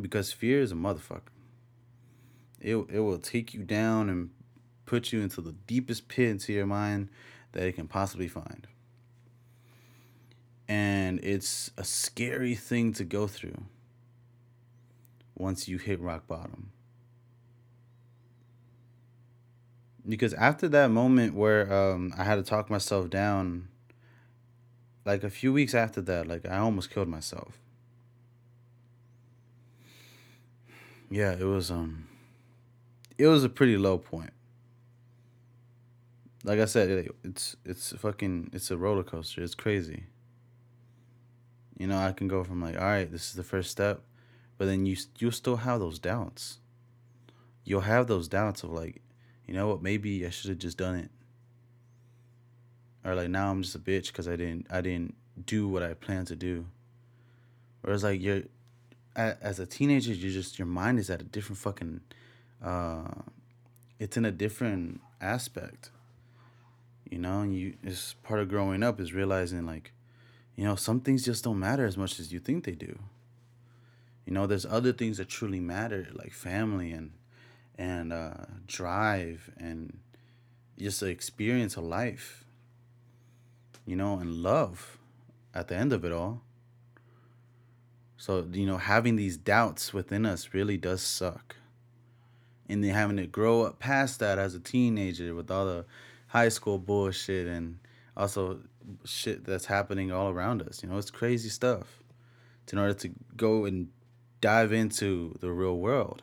Because 0.00 0.32
fear 0.32 0.60
is 0.60 0.72
a 0.72 0.74
motherfucker. 0.74 1.20
It, 2.60 2.76
it 2.76 3.00
will 3.00 3.18
take 3.18 3.54
you 3.54 3.62
down 3.62 4.08
and 4.08 4.30
put 4.86 5.12
you 5.12 5.20
into 5.20 5.40
the 5.40 5.52
deepest 5.52 6.08
pit 6.08 6.28
into 6.30 6.52
your 6.52 6.66
mind 6.66 7.10
that 7.52 7.64
it 7.64 7.72
can 7.72 7.86
possibly 7.88 8.28
find 8.28 8.66
and 10.68 11.20
it's 11.22 11.70
a 11.76 11.84
scary 11.84 12.54
thing 12.54 12.92
to 12.94 13.04
go 13.04 13.26
through 13.26 13.64
once 15.34 15.68
you 15.68 15.78
hit 15.78 16.00
rock 16.00 16.26
bottom. 16.26 16.70
Because 20.06 20.34
after 20.34 20.68
that 20.68 20.90
moment 20.90 21.34
where 21.34 21.72
um, 21.72 22.12
I 22.16 22.24
had 22.24 22.36
to 22.36 22.42
talk 22.42 22.70
myself 22.70 23.08
down, 23.08 23.68
like 25.04 25.24
a 25.24 25.30
few 25.30 25.52
weeks 25.52 25.74
after 25.74 26.00
that, 26.02 26.26
like 26.26 26.46
I 26.46 26.58
almost 26.58 26.90
killed 26.90 27.08
myself. 27.08 27.58
Yeah, 31.14 31.30
it 31.38 31.44
was 31.44 31.70
um, 31.70 32.08
it 33.16 33.28
was 33.28 33.44
a 33.44 33.48
pretty 33.48 33.76
low 33.76 33.98
point. 33.98 34.32
Like 36.42 36.58
I 36.58 36.64
said, 36.64 36.90
it, 36.90 37.14
it's 37.22 37.54
it's 37.64 37.92
fucking 37.92 38.50
it's 38.52 38.68
a 38.72 38.76
roller 38.76 39.04
coaster. 39.04 39.40
It's 39.40 39.54
crazy. 39.54 40.06
You 41.78 41.86
know, 41.86 41.98
I 41.98 42.10
can 42.10 42.26
go 42.26 42.42
from 42.42 42.60
like, 42.60 42.74
all 42.76 42.82
right, 42.82 43.08
this 43.08 43.28
is 43.28 43.34
the 43.34 43.44
first 43.44 43.70
step, 43.70 44.00
but 44.58 44.64
then 44.64 44.86
you 44.86 44.96
you 45.20 45.30
still 45.30 45.58
have 45.58 45.78
those 45.78 46.00
doubts. 46.00 46.58
You'll 47.62 47.82
have 47.82 48.08
those 48.08 48.26
doubts 48.26 48.64
of 48.64 48.70
like, 48.70 49.00
you 49.46 49.54
know 49.54 49.68
what, 49.68 49.82
maybe 49.82 50.26
I 50.26 50.30
should 50.30 50.50
have 50.50 50.58
just 50.58 50.78
done 50.78 50.96
it. 50.96 51.12
Or 53.04 53.14
like 53.14 53.30
now 53.30 53.52
I'm 53.52 53.62
just 53.62 53.76
a 53.76 53.78
bitch 53.78 54.08
because 54.08 54.26
I 54.26 54.34
didn't 54.34 54.66
I 54.68 54.80
didn't 54.80 55.14
do 55.46 55.68
what 55.68 55.84
I 55.84 55.94
planned 55.94 56.26
to 56.26 56.34
do. 56.34 56.66
Whereas 57.82 58.02
like 58.02 58.20
you're 58.20 58.42
as 59.16 59.58
a 59.58 59.66
teenager, 59.66 60.12
you 60.12 60.30
just 60.30 60.58
your 60.58 60.66
mind 60.66 60.98
is 60.98 61.10
at 61.10 61.20
a 61.20 61.24
different 61.24 61.58
fucking 61.58 62.00
uh 62.62 63.08
it's 63.98 64.16
in 64.16 64.24
a 64.24 64.32
different 64.32 65.00
aspect. 65.20 65.90
You 67.10 67.18
know, 67.18 67.40
and 67.40 67.54
you 67.54 67.74
it's 67.82 68.14
part 68.22 68.40
of 68.40 68.48
growing 68.48 68.82
up 68.82 69.00
is 69.00 69.12
realizing 69.12 69.66
like 69.66 69.92
you 70.56 70.64
know, 70.64 70.76
some 70.76 71.00
things 71.00 71.24
just 71.24 71.44
don't 71.44 71.58
matter 71.58 71.84
as 71.84 71.96
much 71.96 72.20
as 72.20 72.32
you 72.32 72.38
think 72.38 72.64
they 72.64 72.72
do. 72.72 72.98
You 74.24 74.32
know, 74.32 74.46
there's 74.46 74.64
other 74.64 74.92
things 74.92 75.18
that 75.18 75.28
truly 75.28 75.60
matter, 75.60 76.06
like 76.12 76.32
family 76.32 76.92
and 76.92 77.12
and 77.76 78.12
uh, 78.12 78.34
drive 78.66 79.50
and 79.58 79.98
just 80.78 81.00
the 81.00 81.06
experience 81.06 81.76
of 81.76 81.84
life. 81.84 82.44
You 83.84 83.96
know, 83.96 84.18
and 84.18 84.42
love 84.42 84.98
at 85.52 85.68
the 85.68 85.76
end 85.76 85.92
of 85.92 86.04
it 86.04 86.12
all. 86.12 86.42
So, 88.24 88.48
you 88.50 88.64
know, 88.64 88.78
having 88.78 89.16
these 89.16 89.36
doubts 89.36 89.92
within 89.92 90.24
us 90.24 90.54
really 90.54 90.78
does 90.78 91.02
suck. 91.02 91.56
And 92.70 92.82
then 92.82 92.94
having 92.94 93.18
to 93.18 93.26
grow 93.26 93.64
up 93.64 93.78
past 93.78 94.18
that 94.20 94.38
as 94.38 94.54
a 94.54 94.60
teenager 94.60 95.34
with 95.34 95.50
all 95.50 95.66
the 95.66 95.84
high 96.28 96.48
school 96.48 96.78
bullshit 96.78 97.46
and 97.46 97.80
also 98.16 98.60
shit 99.04 99.44
that's 99.44 99.66
happening 99.66 100.10
all 100.10 100.30
around 100.30 100.62
us. 100.62 100.82
You 100.82 100.88
know, 100.88 100.96
it's 100.96 101.10
crazy 101.10 101.50
stuff. 101.50 102.02
It's 102.62 102.72
in 102.72 102.78
order 102.78 102.94
to 102.94 103.10
go 103.36 103.66
and 103.66 103.88
dive 104.40 104.72
into 104.72 105.36
the 105.40 105.52
real 105.52 105.76
world 105.76 106.22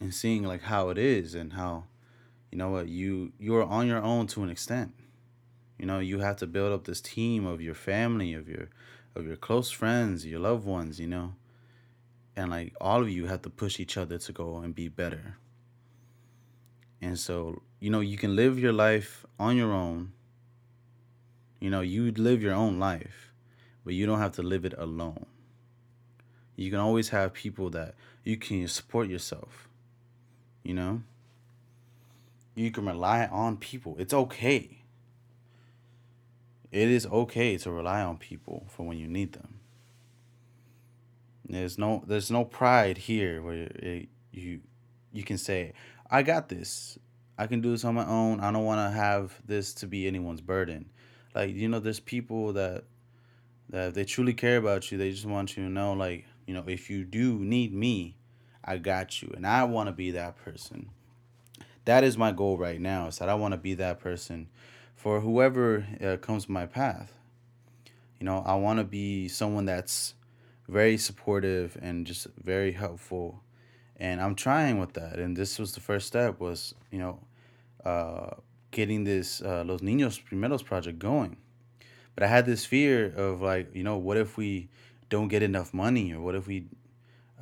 and 0.00 0.12
seeing 0.12 0.42
like 0.42 0.62
how 0.62 0.88
it 0.88 0.98
is 0.98 1.36
and 1.36 1.52
how 1.52 1.84
you 2.50 2.58
know 2.58 2.70
what 2.70 2.88
you 2.88 3.32
you're 3.38 3.62
on 3.62 3.86
your 3.86 4.02
own 4.02 4.26
to 4.28 4.42
an 4.42 4.50
extent 4.50 4.92
you 5.78 5.86
know 5.86 5.98
you 6.00 6.20
have 6.20 6.36
to 6.36 6.46
build 6.46 6.72
up 6.72 6.84
this 6.84 7.00
team 7.00 7.46
of 7.46 7.60
your 7.60 7.74
family 7.74 8.34
of 8.34 8.48
your 8.48 8.68
of 9.14 9.26
your 9.26 9.36
close 9.36 9.70
friends 9.70 10.26
your 10.26 10.40
loved 10.40 10.64
ones 10.64 11.00
you 11.00 11.06
know 11.06 11.34
and 12.36 12.50
like 12.50 12.72
all 12.80 13.02
of 13.02 13.10
you 13.10 13.26
have 13.26 13.42
to 13.42 13.50
push 13.50 13.80
each 13.80 13.96
other 13.96 14.18
to 14.18 14.32
go 14.32 14.58
and 14.58 14.74
be 14.74 14.88
better 14.88 15.36
and 17.00 17.18
so 17.18 17.62
you 17.80 17.90
know 17.90 18.00
you 18.00 18.16
can 18.16 18.36
live 18.36 18.58
your 18.58 18.72
life 18.72 19.26
on 19.38 19.56
your 19.56 19.72
own 19.72 20.12
you 21.60 21.68
know, 21.68 21.82
you 21.82 22.10
live 22.12 22.42
your 22.42 22.54
own 22.54 22.78
life, 22.78 23.32
but 23.84 23.92
you 23.92 24.06
don't 24.06 24.18
have 24.18 24.32
to 24.32 24.42
live 24.42 24.64
it 24.64 24.74
alone. 24.78 25.26
You 26.56 26.70
can 26.70 26.80
always 26.80 27.10
have 27.10 27.34
people 27.34 27.70
that 27.70 27.94
you 28.24 28.38
can 28.38 28.66
support 28.66 29.08
yourself. 29.08 29.68
You 30.62 30.74
know? 30.74 31.02
You 32.54 32.70
can 32.70 32.86
rely 32.86 33.26
on 33.26 33.58
people. 33.58 33.96
It's 33.98 34.14
okay. 34.14 34.79
It 36.70 36.88
is 36.88 37.06
okay 37.06 37.56
to 37.58 37.70
rely 37.70 38.02
on 38.02 38.16
people 38.16 38.66
for 38.68 38.86
when 38.86 38.98
you 38.98 39.08
need 39.08 39.32
them. 39.32 39.60
There's 41.48 41.78
no 41.78 42.04
there's 42.06 42.30
no 42.30 42.44
pride 42.44 42.96
here 42.96 43.42
where 43.42 43.68
it, 43.74 44.08
you 44.32 44.60
you 45.12 45.24
can 45.24 45.36
say, 45.38 45.72
"I 46.08 46.22
got 46.22 46.48
this. 46.48 46.98
I 47.36 47.46
can 47.46 47.60
do 47.60 47.72
this 47.72 47.84
on 47.84 47.94
my 47.94 48.06
own. 48.06 48.38
I 48.40 48.52
don't 48.52 48.64
want 48.64 48.78
to 48.88 48.96
have 48.96 49.34
this 49.44 49.74
to 49.74 49.86
be 49.86 50.06
anyone's 50.06 50.40
burden." 50.40 50.90
like 51.34 51.54
you 51.54 51.68
know 51.68 51.78
there's 51.78 52.00
people 52.00 52.52
that 52.52 52.84
that 53.68 53.94
they 53.94 54.04
truly 54.04 54.34
care 54.34 54.56
about 54.56 54.90
you 54.90 54.98
they 54.98 55.10
just 55.10 55.26
want 55.26 55.56
you 55.56 55.64
to 55.64 55.70
know 55.70 55.92
like 55.92 56.26
you 56.46 56.54
know 56.54 56.64
if 56.66 56.90
you 56.90 57.04
do 57.04 57.38
need 57.38 57.72
me 57.72 58.16
i 58.64 58.76
got 58.76 59.22
you 59.22 59.32
and 59.36 59.46
i 59.46 59.64
want 59.64 59.88
to 59.88 59.92
be 59.92 60.10
that 60.10 60.36
person 60.36 60.90
that 61.84 62.04
is 62.04 62.16
my 62.18 62.32
goal 62.32 62.58
right 62.58 62.80
now 62.80 63.06
is 63.06 63.18
that 63.18 63.28
i 63.28 63.34
want 63.34 63.52
to 63.52 63.58
be 63.58 63.74
that 63.74 64.00
person 64.00 64.48
for 65.00 65.20
whoever 65.20 65.86
uh, 66.04 66.18
comes 66.18 66.46
my 66.46 66.66
path. 66.66 67.12
You 68.18 68.26
know 68.26 68.42
i 68.44 68.54
want 68.54 68.78
to 68.78 68.84
be 68.84 69.28
someone 69.28 69.64
that's 69.64 70.12
very 70.68 70.98
supportive 70.98 71.78
and 71.80 72.06
just 72.06 72.26
very 72.36 72.72
helpful. 72.72 73.42
And 73.96 74.20
i'm 74.20 74.34
trying 74.34 74.78
with 74.78 74.92
that. 74.92 75.18
And 75.18 75.36
this 75.36 75.58
was 75.58 75.72
the 75.72 75.80
first 75.80 76.06
step 76.06 76.38
was 76.38 76.74
you 76.92 76.98
know 76.98 77.20
uh, 77.84 78.34
getting 78.70 79.04
this 79.04 79.40
uh, 79.40 79.64
Los 79.66 79.80
Niños 79.80 80.22
Primeros 80.22 80.62
project 80.62 80.98
going. 80.98 81.38
But 82.14 82.24
I 82.24 82.26
had 82.26 82.44
this 82.44 82.66
fear 82.66 83.12
of 83.16 83.40
like, 83.40 83.74
you 83.74 83.82
know, 83.82 83.96
what 83.96 84.18
if 84.18 84.36
we 84.36 84.68
don't 85.08 85.28
get 85.28 85.42
enough 85.42 85.72
money, 85.72 86.12
or 86.12 86.20
what 86.20 86.34
if 86.34 86.46
we 86.46 86.66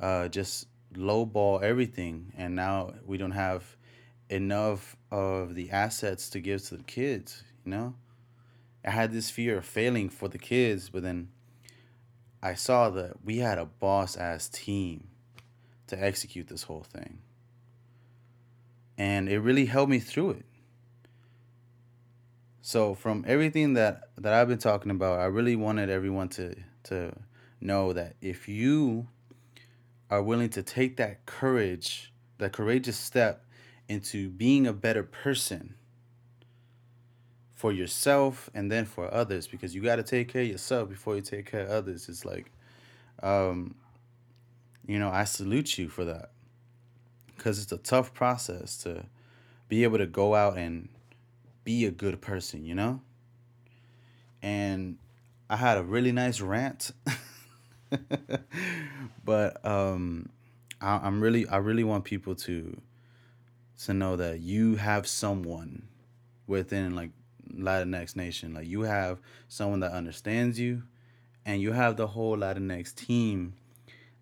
uh, 0.01 0.29
just 0.29 0.67
lowball 0.93 1.61
everything, 1.61 2.31
and 2.37 2.55
now 2.55 2.93
we 3.05 3.17
don't 3.17 3.31
have 3.31 3.75
enough 4.29 4.95
of 5.11 5.55
the 5.55 5.71
assets 5.71 6.29
to 6.29 6.39
give 6.39 6.63
to 6.67 6.77
the 6.77 6.83
kids, 6.83 7.43
you 7.65 7.71
know? 7.71 7.95
I 8.85 8.91
had 8.91 9.11
this 9.11 9.29
fear 9.29 9.57
of 9.57 9.65
failing 9.65 10.09
for 10.09 10.27
the 10.27 10.37
kids, 10.37 10.89
but 10.89 11.03
then 11.03 11.29
I 12.41 12.53
saw 12.53 12.89
that 12.91 13.23
we 13.23 13.39
had 13.39 13.57
a 13.57 13.65
boss 13.65 14.15
ass 14.15 14.47
team 14.47 15.09
to 15.87 16.01
execute 16.01 16.47
this 16.47 16.63
whole 16.63 16.83
thing. 16.83 17.19
And 18.97 19.29
it 19.29 19.39
really 19.39 19.65
helped 19.65 19.89
me 19.89 19.99
through 19.99 20.31
it. 20.31 20.45
So 22.61 22.93
from 22.93 23.25
everything 23.27 23.73
that 23.73 24.09
that 24.17 24.33
I've 24.33 24.47
been 24.47 24.59
talking 24.59 24.91
about, 24.91 25.19
I 25.19 25.25
really 25.25 25.55
wanted 25.55 25.89
everyone 25.89 26.29
to 26.29 26.55
to 26.83 27.13
know 27.59 27.93
that 27.93 28.15
if 28.21 28.47
you 28.47 29.07
are 30.09 30.21
willing 30.21 30.49
to 30.49 30.63
take 30.63 30.97
that 30.97 31.25
courage, 31.25 32.13
that 32.37 32.53
courageous 32.53 32.97
step 32.97 33.45
into 33.87 34.29
being 34.29 34.67
a 34.67 34.73
better 34.73 35.03
person 35.03 35.75
for 37.59 37.73
yourself 37.73 38.49
and 38.53 38.71
then 38.71 38.85
for 38.85 39.13
others 39.13 39.45
because 39.45 39.75
you 39.75 39.81
got 39.81 39.97
to 39.97 40.03
take 40.03 40.29
care 40.29 40.43
of 40.43 40.47
yourself 40.47 40.87
before 40.87 41.17
you 41.17 41.21
take 41.21 41.45
care 41.45 41.63
of 41.63 41.69
others. 41.69 42.07
It's 42.07 42.23
like 42.23 42.53
um 43.21 43.75
you 44.87 44.97
know 44.97 45.09
i 45.09 45.25
salute 45.25 45.77
you 45.77 45.89
for 45.89 46.05
that 46.05 46.31
because 47.35 47.61
it's 47.61 47.73
a 47.73 47.77
tough 47.77 48.13
process 48.13 48.77
to 48.77 49.03
be 49.67 49.83
able 49.83 49.97
to 49.97 50.05
go 50.05 50.35
out 50.35 50.57
and 50.57 50.87
be 51.65 51.83
a 51.85 51.91
good 51.91 52.21
person 52.21 52.65
you 52.65 52.73
know? 52.73 53.01
And 54.41 54.97
i 55.49 55.57
had 55.57 55.77
a 55.77 55.83
really 55.83 56.13
nice 56.13 56.39
rant 56.39 56.91
but 59.25 59.65
um 59.65 60.29
I, 60.79 61.01
i'm 61.03 61.19
really 61.19 61.45
i 61.49 61.57
really 61.57 61.83
want 61.83 62.05
people 62.05 62.35
to 62.35 62.79
to 63.83 63.93
know 63.93 64.15
that 64.15 64.39
you 64.39 64.77
have 64.77 65.05
someone 65.07 65.89
within 66.47 66.95
like 66.95 67.11
Latinx 67.55 68.15
nation. 68.15 68.53
Like 68.53 68.67
you 68.67 68.81
have 68.81 69.19
someone 69.47 69.79
that 69.81 69.91
understands 69.91 70.59
you, 70.59 70.83
and 71.45 71.61
you 71.61 71.71
have 71.71 71.97
the 71.97 72.07
whole 72.07 72.37
Latinx 72.37 72.93
team 72.93 73.53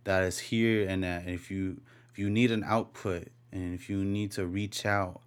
that 0.04 0.24
is 0.24 0.40
here. 0.40 0.88
And 0.88 1.04
that 1.04 1.28
if 1.28 1.52
you 1.52 1.82
if 2.12 2.20
you 2.20 2.30
need 2.30 2.52
an 2.52 2.63
output 2.63 3.28
and 3.52 3.74
if 3.74 3.90
you 3.90 4.04
need 4.04 4.32
to 4.34 4.46
reach 4.46 4.86
out, 4.86 5.22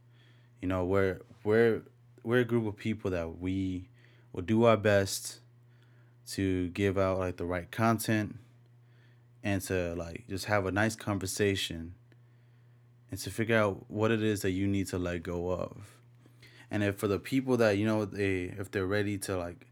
you 0.60 0.68
know 0.68 0.84
we're 0.84 1.20
we're 1.44 1.82
we're 2.22 2.40
a 2.40 2.44
group 2.44 2.66
of 2.66 2.76
people 2.76 3.10
that 3.10 3.38
we 3.38 3.88
will 4.32 4.42
do 4.42 4.64
our 4.64 4.76
best 4.76 5.40
to 6.26 6.68
give 6.68 6.96
out 6.96 7.18
like 7.18 7.36
the 7.36 7.44
right 7.44 7.70
content 7.70 8.36
and 9.42 9.62
to 9.62 9.94
like 9.94 10.24
just 10.28 10.44
have 10.44 10.66
a 10.66 10.70
nice 10.70 10.94
conversation 10.94 11.94
and 13.10 13.18
to 13.20 13.30
figure 13.30 13.56
out 13.56 13.90
what 13.90 14.10
it 14.10 14.22
is 14.22 14.42
that 14.42 14.50
you 14.50 14.66
need 14.66 14.86
to 14.88 14.98
let 14.98 15.22
go 15.22 15.50
of. 15.50 15.99
And 16.70 16.82
if 16.82 16.96
for 16.96 17.08
the 17.08 17.18
people 17.18 17.56
that 17.58 17.76
you 17.76 17.86
know 17.86 18.04
they 18.04 18.54
if 18.58 18.70
they're 18.70 18.86
ready 18.86 19.18
to 19.18 19.36
like 19.36 19.66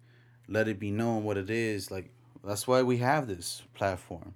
let 0.49 0.69
it 0.69 0.79
be 0.79 0.91
known 0.91 1.25
what 1.25 1.37
it 1.37 1.51
is, 1.51 1.91
like 1.91 2.11
that's 2.45 2.67
why 2.67 2.83
we 2.83 2.99
have 2.99 3.29
this 3.29 3.63
platform. 3.75 4.35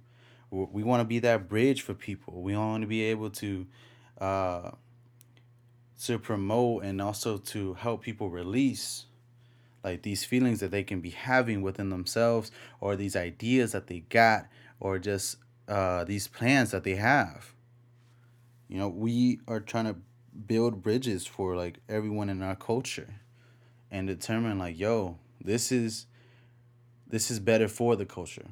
We 0.51 0.83
want 0.83 1.01
to 1.01 1.05
be 1.05 1.17
that 1.19 1.49
bridge 1.49 1.81
for 1.81 1.95
people. 1.95 2.43
We 2.43 2.55
want 2.55 2.81
to 2.81 2.87
be 2.87 3.01
able 3.03 3.31
to 3.31 3.65
uh 4.19 4.71
to 6.03 6.19
promote 6.19 6.83
and 6.83 7.01
also 7.01 7.37
to 7.37 7.73
help 7.75 8.01
people 8.01 8.29
release 8.29 9.05
like 9.83 10.01
these 10.03 10.23
feelings 10.23 10.59
that 10.59 10.71
they 10.71 10.83
can 10.83 11.01
be 11.01 11.09
having 11.09 11.61
within 11.61 11.89
themselves 11.89 12.51
or 12.79 12.95
these 12.95 13.15
ideas 13.15 13.71
that 13.71 13.87
they 13.87 13.99
got 14.09 14.47
or 14.79 14.99
just 14.99 15.37
uh, 15.67 16.03
these 16.03 16.27
plans 16.27 16.71
that 16.71 16.83
they 16.83 16.95
have 16.95 17.53
you 18.73 18.79
know, 18.79 18.87
we 18.87 19.39
are 19.47 19.59
trying 19.59 19.85
to 19.85 19.95
build 20.47 20.81
bridges 20.81 21.25
for 21.25 21.55
like 21.55 21.79
everyone 21.87 22.29
in 22.29 22.41
our 22.41 22.55
culture 22.55 23.15
and 23.91 24.07
determine 24.07 24.57
like, 24.59 24.77
yo, 24.77 25.17
this 25.41 25.71
is 25.71 26.07
this 27.07 27.29
is 27.29 27.39
better 27.39 27.67
for 27.67 27.95
the 27.95 28.05
culture. 28.05 28.47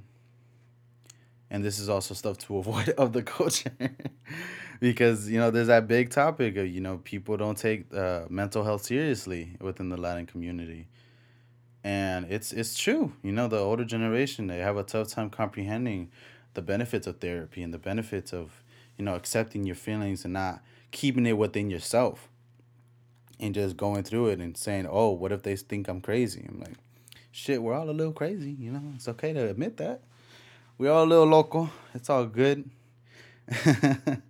And 1.50 1.66
this 1.66 1.80
is 1.80 1.90
also 1.90 2.14
stuff 2.14 2.38
to 2.40 2.58
avoid 2.60 2.90
of 2.90 3.14
the 3.14 3.24
culture. 3.24 3.72
because, 4.80 5.30
you 5.30 5.40
know, 5.40 5.52
there's 5.52 5.68
that 5.68 5.88
big 5.88 6.12
topic 6.12 6.56
of, 6.58 6.68
you 6.68 6.80
know, 6.80 7.00
people 7.04 7.38
don't 7.38 7.58
take 7.58 7.92
uh, 7.94 8.26
mental 8.30 8.64
health 8.64 8.84
seriously 8.84 9.58
within 9.60 9.90
the 9.90 9.98
Latin 9.98 10.26
community. 10.26 10.88
And 11.84 12.32
it's 12.32 12.54
it's 12.54 12.78
true. 12.78 13.14
You 13.24 13.32
know, 13.32 13.48
the 13.48 13.58
older 13.58 13.84
generation, 13.84 14.48
they 14.48 14.60
have 14.60 14.78
a 14.78 14.84
tough 14.84 15.08
time 15.08 15.32
comprehending 15.32 16.12
the 16.54 16.62
benefits 16.62 17.08
of 17.08 17.20
therapy 17.20 17.64
and 17.64 17.74
the 17.74 17.80
benefits 17.80 18.34
of 18.34 18.64
you 19.02 19.06
know, 19.06 19.16
accepting 19.16 19.64
your 19.64 19.76
feelings 19.76 20.26
and 20.26 20.34
not 20.34 20.62
keeping 20.92 21.26
it 21.26 21.38
within 21.38 21.70
yourself 21.70 22.30
and 23.40 23.56
just 23.56 23.78
going 23.78 24.04
through 24.04 24.28
it 24.28 24.40
and 24.40 24.56
saying, 24.56 24.88
oh, 24.90 25.12
what 25.12 25.32
if 25.32 25.44
they 25.44 25.56
think 25.56 25.88
I'm 25.88 26.02
crazy? 26.02 26.46
I'm 26.48 26.60
like, 26.60 26.76
shit, 27.32 27.62
we're 27.62 27.74
all 27.74 27.90
a 27.90 27.92
little 27.92 28.14
crazy, 28.14 28.52
you 28.52 28.72
know? 28.72 28.84
It's 28.96 29.08
okay 29.08 29.34
to 29.34 29.50
admit 29.50 29.78
that. 29.78 30.02
We're 30.78 30.92
all 30.92 31.04
a 31.04 31.06
little 31.06 31.26
local. 31.26 31.70
It's 31.94 32.10
all 32.10 32.26
good. 32.26 32.70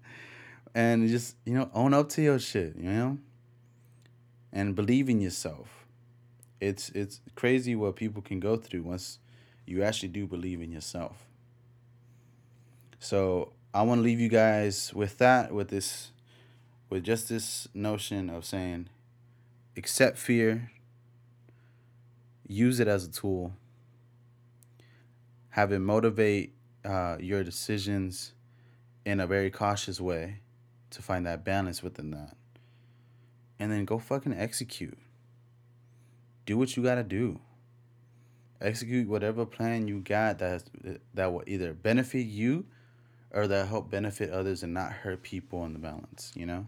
and 0.75 1.07
just, 1.09 1.35
you 1.45 1.53
know, 1.53 1.69
own 1.73 1.93
up 1.93 2.09
to 2.09 2.21
your 2.21 2.39
shit, 2.39 2.75
you 2.75 2.89
know? 2.89 3.17
And 4.53 4.75
believe 4.75 5.09
in 5.09 5.21
yourself. 5.21 5.85
It's 6.59 6.89
it's 6.89 7.21
crazy 7.35 7.75
what 7.75 7.95
people 7.95 8.21
can 8.21 8.39
go 8.39 8.55
through 8.55 8.83
once 8.83 9.17
you 9.65 9.81
actually 9.83 10.09
do 10.09 10.27
believe 10.27 10.61
in 10.61 10.71
yourself. 10.71 11.25
So 12.99 13.53
I 13.73 13.81
want 13.83 13.99
to 13.99 14.03
leave 14.03 14.19
you 14.19 14.29
guys 14.29 14.93
with 14.93 15.17
that, 15.17 15.53
with 15.53 15.69
this, 15.69 16.11
with 16.91 17.05
just 17.05 17.29
this 17.29 17.69
notion 17.73 18.29
of 18.29 18.43
saying, 18.43 18.89
accept 19.77 20.17
fear, 20.17 20.71
use 22.45 22.81
it 22.81 22.87
as 22.87 23.05
a 23.05 23.09
tool, 23.09 23.53
have 25.51 25.71
it 25.71 25.79
motivate 25.79 26.53
uh, 26.83 27.15
your 27.17 27.45
decisions 27.45 28.33
in 29.05 29.21
a 29.21 29.25
very 29.25 29.49
cautious 29.49 30.01
way 30.01 30.41
to 30.89 31.01
find 31.01 31.25
that 31.25 31.45
balance 31.45 31.81
within 31.81 32.11
that. 32.11 32.35
And 33.57 33.71
then 33.71 33.85
go 33.85 33.97
fucking 33.97 34.33
execute. 34.33 34.97
Do 36.45 36.57
what 36.57 36.75
you 36.75 36.83
gotta 36.83 37.03
do. 37.03 37.39
Execute 38.59 39.07
whatever 39.07 39.45
plan 39.45 39.87
you 39.87 40.01
got 40.01 40.39
that 40.39 40.63
that 41.13 41.31
will 41.31 41.43
either 41.47 41.73
benefit 41.73 42.27
you 42.27 42.65
or 43.31 43.47
that 43.47 43.69
help 43.69 43.89
benefit 43.89 44.29
others 44.29 44.61
and 44.61 44.73
not 44.73 44.91
hurt 44.91 45.23
people 45.23 45.63
in 45.63 45.71
the 45.71 45.79
balance, 45.79 46.33
you 46.35 46.45
know? 46.45 46.67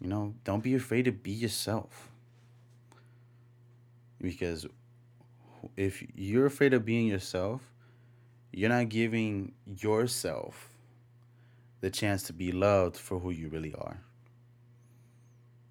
You 0.00 0.08
know, 0.08 0.34
don't 0.44 0.62
be 0.62 0.74
afraid 0.74 1.06
to 1.06 1.12
be 1.12 1.32
yourself. 1.32 2.10
Because 4.20 4.66
if 5.76 6.02
you're 6.14 6.46
afraid 6.46 6.74
of 6.74 6.84
being 6.84 7.06
yourself, 7.06 7.62
you're 8.52 8.70
not 8.70 8.88
giving 8.88 9.52
yourself 9.66 10.70
the 11.80 11.90
chance 11.90 12.22
to 12.24 12.32
be 12.32 12.52
loved 12.52 12.96
for 12.96 13.18
who 13.18 13.30
you 13.30 13.48
really 13.48 13.74
are. 13.74 14.00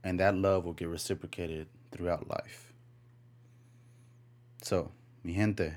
And 0.04 0.20
that 0.20 0.36
love 0.36 0.66
will 0.66 0.74
get 0.74 0.88
reciprocated 0.88 1.68
throughout 1.92 2.30
life. 2.30 2.74
So, 4.62 4.92
mi 5.24 5.34
gente. 5.34 5.74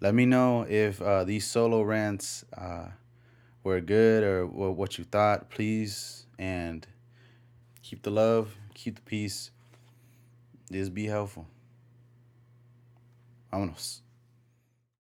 Let 0.00 0.14
me 0.14 0.26
know 0.26 0.66
if 0.68 1.00
uh, 1.00 1.24
these 1.24 1.46
solo 1.46 1.82
rants 1.82 2.44
uh, 2.56 2.88
were 3.62 3.80
good 3.80 4.24
or 4.24 4.46
what 4.46 4.98
you 4.98 5.04
thought, 5.04 5.50
please. 5.50 6.26
And 6.38 6.86
keep 7.82 8.02
the 8.02 8.10
love, 8.10 8.56
keep 8.74 8.96
the 8.96 9.02
peace. 9.02 9.50
Just 10.70 10.94
be 10.94 11.06
helpful. 11.06 11.46
Vámonos. 13.52 14.00